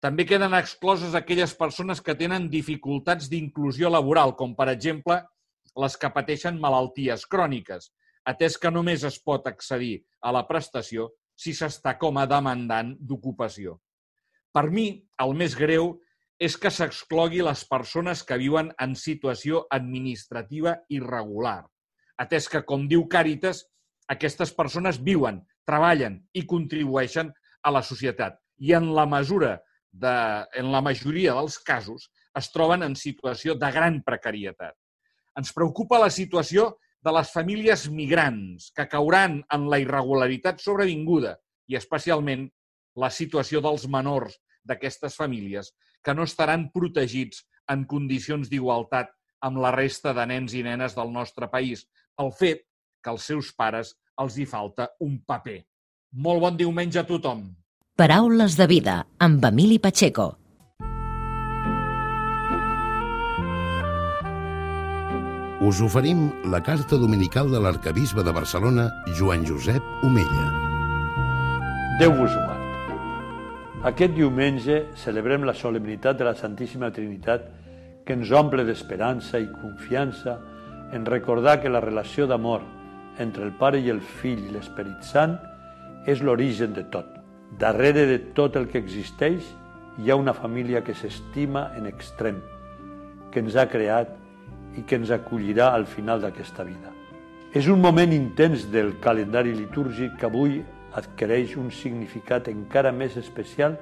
També 0.00 0.24
queden 0.24 0.54
excloses 0.56 1.14
aquelles 1.18 1.52
persones 1.58 2.00
que 2.00 2.16
tenen 2.16 2.48
dificultats 2.48 3.28
d'inclusió 3.28 3.90
laboral, 3.92 4.32
com 4.38 4.54
per 4.56 4.70
exemple 4.72 5.20
les 5.76 5.96
que 5.96 6.10
pateixen 6.14 6.60
malalties 6.60 7.26
cròniques, 7.26 7.90
atès 8.28 8.58
que 8.60 8.70
només 8.70 9.04
es 9.04 9.18
pot 9.24 9.46
accedir 9.48 10.02
a 10.20 10.32
la 10.34 10.44
prestació 10.48 11.08
si 11.38 11.54
s'està 11.54 11.96
com 11.98 12.18
a 12.18 12.26
demandant 12.26 12.94
d'ocupació. 13.00 13.78
Per 14.52 14.68
mi, 14.70 14.88
el 15.22 15.34
més 15.38 15.54
greu 15.56 15.94
és 16.38 16.56
que 16.56 16.70
s'exclogui 16.70 17.42
les 17.42 17.64
persones 17.68 18.22
que 18.26 18.38
viuen 18.38 18.70
en 18.82 18.94
situació 18.94 19.64
administrativa 19.74 20.76
irregular, 20.94 21.62
atès 22.18 22.48
que, 22.50 22.62
com 22.66 22.86
diu 22.90 23.06
Càritas, 23.10 23.64
aquestes 24.08 24.52
persones 24.56 25.00
viuen 25.04 25.42
treballen 25.68 26.20
i 26.32 26.46
contribueixen 26.48 27.32
a 27.62 27.72
la 27.74 27.82
societat. 27.84 28.38
I 28.58 28.74
en 28.78 28.92
la 28.96 29.04
mesura 29.06 29.58
de, 29.92 30.14
en 30.56 30.72
la 30.72 30.80
majoria 30.82 31.34
dels 31.36 31.58
casos 31.58 32.08
es 32.38 32.50
troben 32.54 32.86
en 32.86 32.94
situació 32.96 33.54
de 33.58 33.70
gran 33.74 34.00
precarietat. 34.06 34.74
Ens 35.38 35.52
preocupa 35.54 36.00
la 36.02 36.10
situació 36.10 36.72
de 37.04 37.12
les 37.14 37.30
famílies 37.30 37.86
migrants 37.94 38.72
que 38.74 38.88
cauran 38.90 39.38
en 39.54 39.68
la 39.70 39.78
irregularitat 39.78 40.58
sobrevinguda 40.62 41.36
i 41.70 41.78
especialment 41.78 42.48
la 42.98 43.10
situació 43.14 43.62
dels 43.62 43.86
menors 43.86 44.34
d'aquestes 44.66 45.14
famílies 45.14 45.70
que 46.02 46.14
no 46.14 46.26
estaran 46.26 46.66
protegits 46.74 47.44
en 47.70 47.84
condicions 47.86 48.50
d'igualtat 48.50 49.14
amb 49.46 49.62
la 49.62 49.70
resta 49.74 50.14
de 50.16 50.26
nens 50.26 50.56
i 50.58 50.64
nenes 50.66 50.96
del 50.98 51.14
nostre 51.14 51.46
país 51.52 51.86
pel 52.18 52.34
fet 52.34 52.64
que 53.04 53.14
als 53.14 53.28
seus 53.30 53.52
pares 53.54 53.94
els 54.18 54.38
hi 54.38 54.48
falta 54.50 54.88
un 55.06 55.20
paper. 55.22 55.60
Molt 56.18 56.42
bon 56.42 56.58
diumenge 56.58 56.98
a 56.98 57.06
tothom. 57.06 57.46
Paraules 57.98 58.56
de 58.58 58.66
vida 58.66 58.98
amb 59.22 59.44
Emili 59.44 59.78
Pacheco. 59.78 60.32
Us 65.68 65.82
oferim 65.84 66.30
la 66.48 66.62
carta 66.64 66.96
dominical 66.96 67.50
de 67.52 67.58
l'arcabisbe 67.60 68.22
de 68.24 68.32
Barcelona, 68.32 68.86
Joan 69.18 69.42
Josep 69.44 69.84
Omella. 70.06 70.44
Déu 72.00 72.14
vos 72.16 72.32
ho 72.32 72.44
guard. 72.46 73.82
Aquest 73.90 74.14
diumenge 74.16 74.78
celebrem 74.96 75.42
la 75.44 75.52
solemnitat 75.52 76.16
de 76.16 76.24
la 76.24 76.32
Santíssima 76.38 76.88
Trinitat 76.88 77.44
que 78.06 78.16
ens 78.16 78.32
omple 78.32 78.64
d'esperança 78.64 79.42
i 79.42 79.50
confiança 79.58 80.38
en 80.96 81.04
recordar 81.04 81.58
que 81.60 81.72
la 81.74 81.82
relació 81.84 82.24
d'amor 82.30 82.64
entre 83.20 83.44
el 83.44 83.52
Pare 83.58 83.82
i 83.84 83.90
el 83.92 84.00
Fill 84.00 84.46
i 84.46 84.54
l'Esperit 84.54 85.04
Sant 85.04 85.34
és 86.08 86.22
l'origen 86.24 86.72
de 86.78 86.86
tot. 86.94 87.10
Darrere 87.60 88.06
de 88.08 88.16
tot 88.38 88.56
el 88.56 88.70
que 88.72 88.80
existeix 88.80 89.52
hi 89.98 90.08
ha 90.08 90.16
una 90.16 90.32
família 90.32 90.80
que 90.86 90.96
s'estima 90.96 91.66
en 91.76 91.92
extrem, 91.92 92.40
que 93.28 93.44
ens 93.44 93.58
ha 93.58 93.68
creat 93.68 94.16
i 94.76 94.84
que 94.84 94.98
ens 94.98 95.10
acollirà 95.14 95.72
al 95.72 95.86
final 95.86 96.20
d'aquesta 96.20 96.64
vida. 96.64 96.92
És 97.54 97.68
un 97.68 97.80
moment 97.80 98.12
intens 98.12 98.66
del 98.70 98.98
calendari 99.00 99.54
litúrgic 99.56 100.18
que 100.20 100.28
avui 100.28 100.58
adquireix 100.98 101.56
un 101.56 101.70
significat 101.72 102.50
encara 102.52 102.92
més 102.92 103.16
especial 103.16 103.78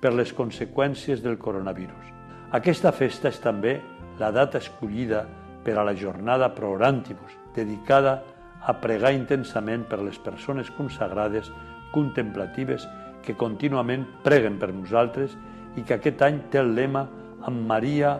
per 0.00 0.12
les 0.12 0.34
conseqüències 0.34 1.22
del 1.22 1.38
coronavirus. 1.38 2.10
Aquesta 2.52 2.92
festa 2.92 3.30
és 3.30 3.40
també 3.42 3.78
la 4.18 4.30
data 4.34 4.58
escollida 4.58 5.24
per 5.64 5.78
a 5.78 5.84
la 5.84 5.94
jornada 5.96 6.52
Orantibus, 6.60 7.32
dedicada 7.54 8.22
a 8.60 8.74
pregar 8.80 9.12
intensament 9.12 9.84
per 9.88 10.00
les 10.02 10.18
persones 10.18 10.70
consagrades, 10.70 11.50
contemplatives, 11.92 12.86
que 13.24 13.36
contínuament 13.36 14.04
preguen 14.22 14.58
per 14.60 14.72
nosaltres 14.72 15.36
i 15.76 15.82
que 15.82 15.96
aquest 15.96 16.22
any 16.22 16.42
té 16.50 16.60
el 16.60 16.74
lema 16.76 17.06
amb 17.44 17.66
Maria 17.66 18.18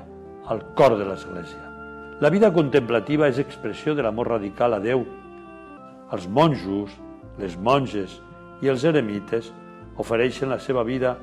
al 0.49 0.65
cor 0.75 0.97
de 0.99 1.05
l'Església. 1.09 1.64
La 2.23 2.31
vida 2.31 2.53
contemplativa 2.55 3.27
és 3.27 3.41
expressió 3.43 3.91
de 3.99 4.03
l'amor 4.07 4.29
radical 4.37 4.77
a 4.77 4.79
Déu. 4.79 5.01
Els 6.15 6.29
monjos, 6.31 6.93
les 7.43 7.57
monges 7.59 8.21
i 8.63 8.71
els 8.71 8.85
eremites 8.87 9.49
ofereixen 9.99 10.53
la 10.53 10.61
seva 10.63 10.85
vida 10.87 11.17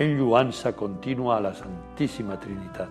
en 0.00 0.16
lluança 0.16 0.72
contínua 0.72 1.36
a 1.36 1.42
la 1.44 1.52
Santíssima 1.52 2.40
Trinitat. 2.40 2.88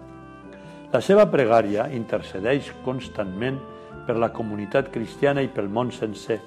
La 0.94 1.02
seva 1.02 1.26
pregària 1.34 1.90
intercedeix 1.98 2.70
constantment 2.86 3.58
per 4.06 4.20
la 4.22 4.30
comunitat 4.30 4.94
cristiana 4.94 5.42
i 5.42 5.50
pel 5.50 5.66
món 5.66 5.90
sencer. 5.90 6.38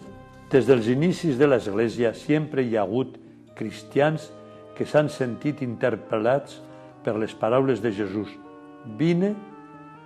Des 0.51 0.71
dels 0.71 0.87
inicis 0.95 1.39
de 1.43 1.51
l'Església 1.51 2.15
sempre 2.15 2.63
hi 2.63 2.77
ha 2.79 2.87
hagut 2.87 3.19
cristians 3.59 4.31
que 4.79 4.87
s'han 4.87 5.11
sentit 5.11 5.67
interpel·lats 5.67 6.61
per 7.03 7.19
les 7.19 7.35
paraules 7.35 7.83
de 7.83 7.91
Jesús 7.99 8.31
«Vine 8.97 9.35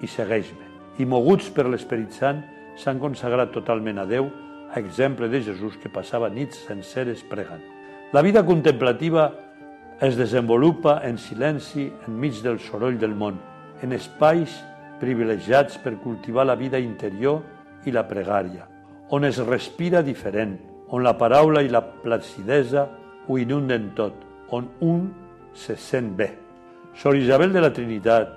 i 0.01 0.09
segueix-me» 0.09 0.74
i 0.99 1.07
moguts 1.07 1.51
per 1.55 1.67
l'Esperit 1.67 2.15
Sant 2.15 2.43
s'han 2.79 3.01
consagrat 3.03 3.53
totalment 3.55 3.99
a 4.03 4.07
Déu 4.07 4.29
a 4.75 4.81
exemple 4.81 5.29
de 5.31 5.41
Jesús 5.43 5.77
que 5.79 5.93
passava 5.93 6.31
nits 6.31 6.65
senceres 6.67 7.23
pregant. 7.31 7.63
La 8.13 8.23
vida 8.23 8.45
contemplativa 8.47 9.31
es 10.01 10.17
desenvolupa 10.19 11.01
en 11.07 11.19
silenci 11.19 11.87
enmig 12.09 12.41
del 12.43 12.59
soroll 12.59 12.99
del 12.99 13.15
món, 13.15 13.39
en 13.83 13.95
espais 13.95 14.55
privilegiats 15.01 15.79
per 15.83 15.97
cultivar 16.03 16.47
la 16.47 16.59
vida 16.59 16.79
interior 16.79 17.43
i 17.87 17.95
la 17.95 18.07
pregària, 18.09 18.67
on 19.11 19.25
es 19.25 19.39
respira 19.47 20.03
diferent, 20.03 20.57
on 20.91 21.03
la 21.05 21.15
paraula 21.19 21.63
i 21.63 21.71
la 21.71 21.83
placidesa 21.83 22.89
ho 23.27 23.39
inunden 23.39 23.93
tot, 23.97 24.15
on 24.51 24.69
un 24.81 25.07
se 25.55 25.77
sent 25.77 26.15
bé. 26.17 26.31
Sor 26.95 27.17
Isabel 27.17 27.53
de 27.53 27.63
la 27.63 27.73
Trinitat, 27.73 28.35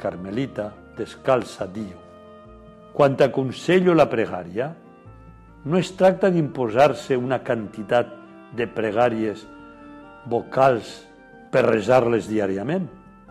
carmelita, 0.00 0.72
descalça, 0.98 1.66
diu 1.66 1.94
Quan 2.96 3.12
t'aconsello 3.12 3.92
la 3.92 4.06
pregària, 4.08 4.70
no 5.68 5.76
es 5.76 5.90
tracta 5.98 6.30
d'imposar-se 6.32 7.18
una 7.20 7.42
quantitat 7.44 8.08
de 8.56 8.64
pregàries 8.72 9.42
vocals 10.32 10.88
per 11.52 11.66
resar-les 11.66 12.28
diàriament. 12.30 12.86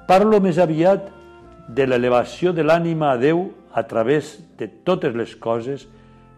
Parlo 0.05 0.37
més 0.43 0.59
aviat 0.61 1.07
de 1.67 1.87
l'elevació 1.87 2.53
de 2.53 2.61
l'ànima 2.61 3.09
a 3.11 3.17
Déu 3.17 3.47
a 3.73 3.83
través 3.89 4.35
de 4.59 4.67
totes 4.85 5.15
les 5.17 5.33
coses 5.35 5.87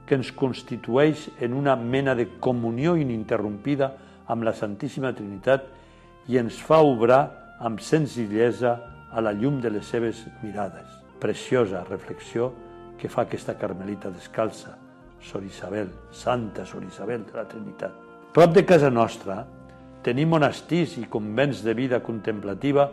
que 0.07 0.15
ens 0.15 0.31
constitueix 0.31 1.27
en 1.43 1.53
una 1.53 1.75
mena 1.75 2.15
de 2.15 2.29
comunió 2.39 2.95
ininterrompida 2.95 3.91
amb 4.31 4.47
la 4.47 4.55
Santíssima 4.55 5.11
Trinitat 5.17 5.67
i 6.31 6.39
ens 6.39 6.61
fa 6.63 6.79
obrar 6.79 7.25
amb 7.59 7.83
senzillesa 7.83 8.77
a 9.11 9.23
la 9.23 9.35
llum 9.35 9.59
de 9.59 9.73
les 9.73 9.85
seves 9.85 10.23
mirades. 10.43 10.96
Preciosa 11.19 11.83
reflexió 11.83 12.51
que 12.97 13.09
fa 13.09 13.23
aquesta 13.25 13.57
carmelita 13.57 14.11
descalça, 14.13 14.77
Sor 15.21 15.43
Isabel, 15.43 15.89
Santa 16.11 16.65
Sor 16.65 16.83
Isabel 16.83 17.25
de 17.25 17.33
la 17.33 17.47
Trinitat. 17.47 17.93
Prop 18.33 18.53
de 18.53 18.63
casa 18.65 18.89
nostra 18.93 19.41
tenim 20.05 20.29
monestirs 20.29 20.97
i 21.01 21.07
convents 21.09 21.63
de 21.65 21.73
vida 21.73 22.01
contemplativa 22.05 22.85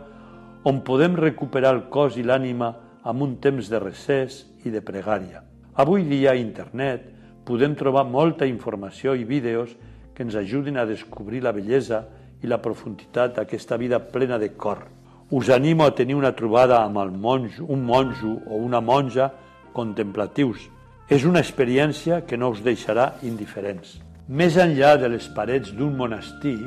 on 0.65 0.81
podem 0.81 1.13
recuperar 1.19 1.75
el 1.75 1.83
cos 1.93 2.17
i 2.17 2.25
l'ànima 2.25 2.71
amb 3.05 3.21
un 3.21 3.35
temps 3.37 3.69
de 3.69 3.79
recés 3.79 4.41
i 4.65 4.73
de 4.73 4.81
pregària. 4.81 5.43
Avui 5.77 6.07
dia 6.09 6.33
a 6.33 6.39
internet 6.39 7.11
podem 7.45 7.75
trobar 7.77 8.07
molta 8.09 8.49
informació 8.49 9.13
i 9.13 9.23
vídeos 9.23 9.75
que 10.15 10.25
ens 10.25 10.35
ajudin 10.39 10.79
a 10.81 10.89
descobrir 10.89 11.43
la 11.45 11.53
bellesa 11.53 12.01
i 12.41 12.49
la 12.49 12.61
profunditat 12.61 13.35
d'aquesta 13.37 13.77
vida 13.77 13.99
plena 13.99 14.39
de 14.41 14.55
cor. 14.57 14.94
Us 15.31 15.49
animo 15.49 15.85
a 15.85 15.95
tenir 15.95 16.13
una 16.15 16.35
trobada 16.37 16.83
amb 16.85 16.99
el 17.01 17.09
monjo, 17.11 17.65
un 17.65 17.83
monjo 17.83 18.35
o 18.45 18.59
una 18.61 18.79
monja 18.79 19.31
contemplatius. 19.73 20.69
És 21.09 21.25
una 21.25 21.41
experiència 21.41 22.21
que 22.29 22.37
no 22.37 22.51
us 22.53 22.61
deixarà 22.61 23.15
indiferents. 23.25 23.97
Més 24.29 24.57
enllà 24.57 24.95
de 25.01 25.09
les 25.09 25.25
parets 25.33 25.71
d'un 25.73 25.95
monestir, 25.97 26.59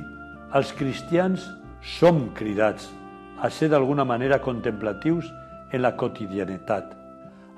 els 0.54 0.72
cristians 0.74 1.46
som 1.98 2.32
cridats 2.34 2.88
a 3.38 3.50
ser 3.50 3.68
d'alguna 3.70 4.04
manera 4.04 4.40
contemplatius 4.42 5.30
en 5.70 5.82
la 5.82 5.94
quotidianitat. 5.94 6.90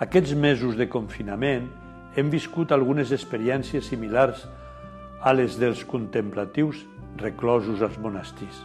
Aquests 0.04 0.36
mesos 0.36 0.76
de 0.76 0.88
confinament 0.88 1.70
hem 2.16 2.28
viscut 2.28 2.72
algunes 2.72 3.12
experiències 3.12 3.88
similars 3.88 4.44
a 5.20 5.32
les 5.32 5.56
dels 5.60 5.80
contemplatius 5.88 6.84
reclosos 7.20 7.80
als 7.80 7.96
monestirs. 7.96 8.64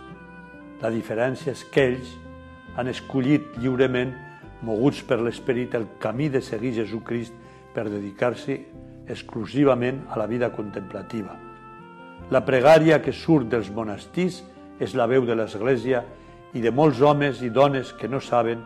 La 0.81 0.91
diferència 0.91 1.53
és 1.55 1.63
que 1.71 1.83
ells 1.93 2.15
han 2.75 2.87
escollit 2.91 3.55
lliurement, 3.61 4.13
moguts 4.65 5.01
per 5.07 5.19
l'esperit, 5.21 5.75
el 5.75 5.87
camí 5.99 6.29
de 6.29 6.41
seguir 6.41 6.73
Jesucrist 6.75 7.33
per 7.75 7.87
dedicar-se 7.89 8.59
exclusivament 9.07 10.03
a 10.09 10.19
la 10.19 10.27
vida 10.27 10.51
contemplativa. 10.51 11.35
La 12.31 12.41
pregària 12.45 13.01
que 13.03 13.13
surt 13.13 13.51
dels 13.51 13.69
monestirs 13.71 14.41
és 14.81 14.95
la 14.97 15.05
veu 15.07 15.25
de 15.27 15.35
l'Església 15.37 16.01
i 16.55 16.63
de 16.63 16.71
molts 16.71 17.01
homes 17.01 17.41
i 17.45 17.51
dones 17.53 17.93
que 17.93 18.09
no 18.09 18.19
saben, 18.19 18.63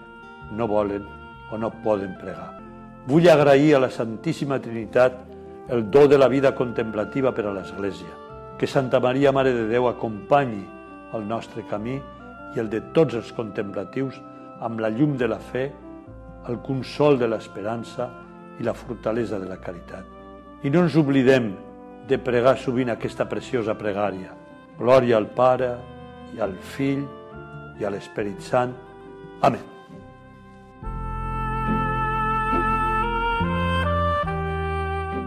no 0.56 0.68
volen 0.68 1.06
o 1.52 1.58
no 1.58 1.72
poden 1.84 2.16
pregar. 2.22 2.54
Vull 3.10 3.28
agrair 3.30 3.76
a 3.76 3.84
la 3.84 3.90
Santíssima 3.90 4.60
Trinitat 4.62 5.26
el 5.70 5.90
do 5.92 6.08
de 6.08 6.18
la 6.18 6.30
vida 6.30 6.54
contemplativa 6.56 7.34
per 7.34 7.46
a 7.46 7.54
l'Església. 7.54 8.10
Que 8.58 8.68
Santa 8.68 9.00
Maria, 9.00 9.32
Mare 9.32 9.54
de 9.54 9.68
Déu, 9.70 9.88
acompanyi 9.88 10.64
el 11.14 11.28
nostre 11.28 11.64
camí 11.70 12.00
i 12.56 12.62
el 12.62 12.70
de 12.70 12.82
tots 12.96 13.18
els 13.20 13.32
contemplatius 13.38 14.18
amb 14.66 14.82
la 14.84 14.90
llum 14.90 15.16
de 15.18 15.30
la 15.30 15.40
fe, 15.40 15.70
el 16.50 16.60
consol 16.66 17.20
de 17.20 17.30
l'esperança 17.30 18.10
i 18.60 18.68
la 18.68 18.76
fortalesa 18.76 19.40
de 19.40 19.48
la 19.50 19.60
caritat. 19.62 20.06
I 20.64 20.70
no 20.74 20.84
ens 20.84 20.98
oblidem 21.00 21.54
de 22.10 22.18
pregar 22.20 22.58
sovint 22.58 22.92
aquesta 22.92 23.30
preciosa 23.30 23.78
pregària. 23.80 24.34
Glòria 24.80 25.18
al 25.20 25.30
Pare 25.36 25.74
i 26.36 26.42
al 26.44 26.56
Fill 26.76 27.04
i 27.80 27.86
a 27.86 27.92
l'Esperit 27.94 28.42
Sant. 28.44 28.74
Amén. 29.42 29.80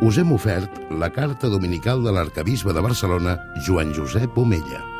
us 0.02 0.16
hem 0.18 0.32
ofert 0.34 0.80
la 0.90 1.12
carta 1.14 1.46
dominical 1.46 2.02
de 2.02 2.10
l'arcabisbe 2.10 2.74
de 2.74 2.82
Barcelona, 2.82 3.38
Joan 3.66 3.94
Josep 3.94 4.36
Omella. 4.36 4.91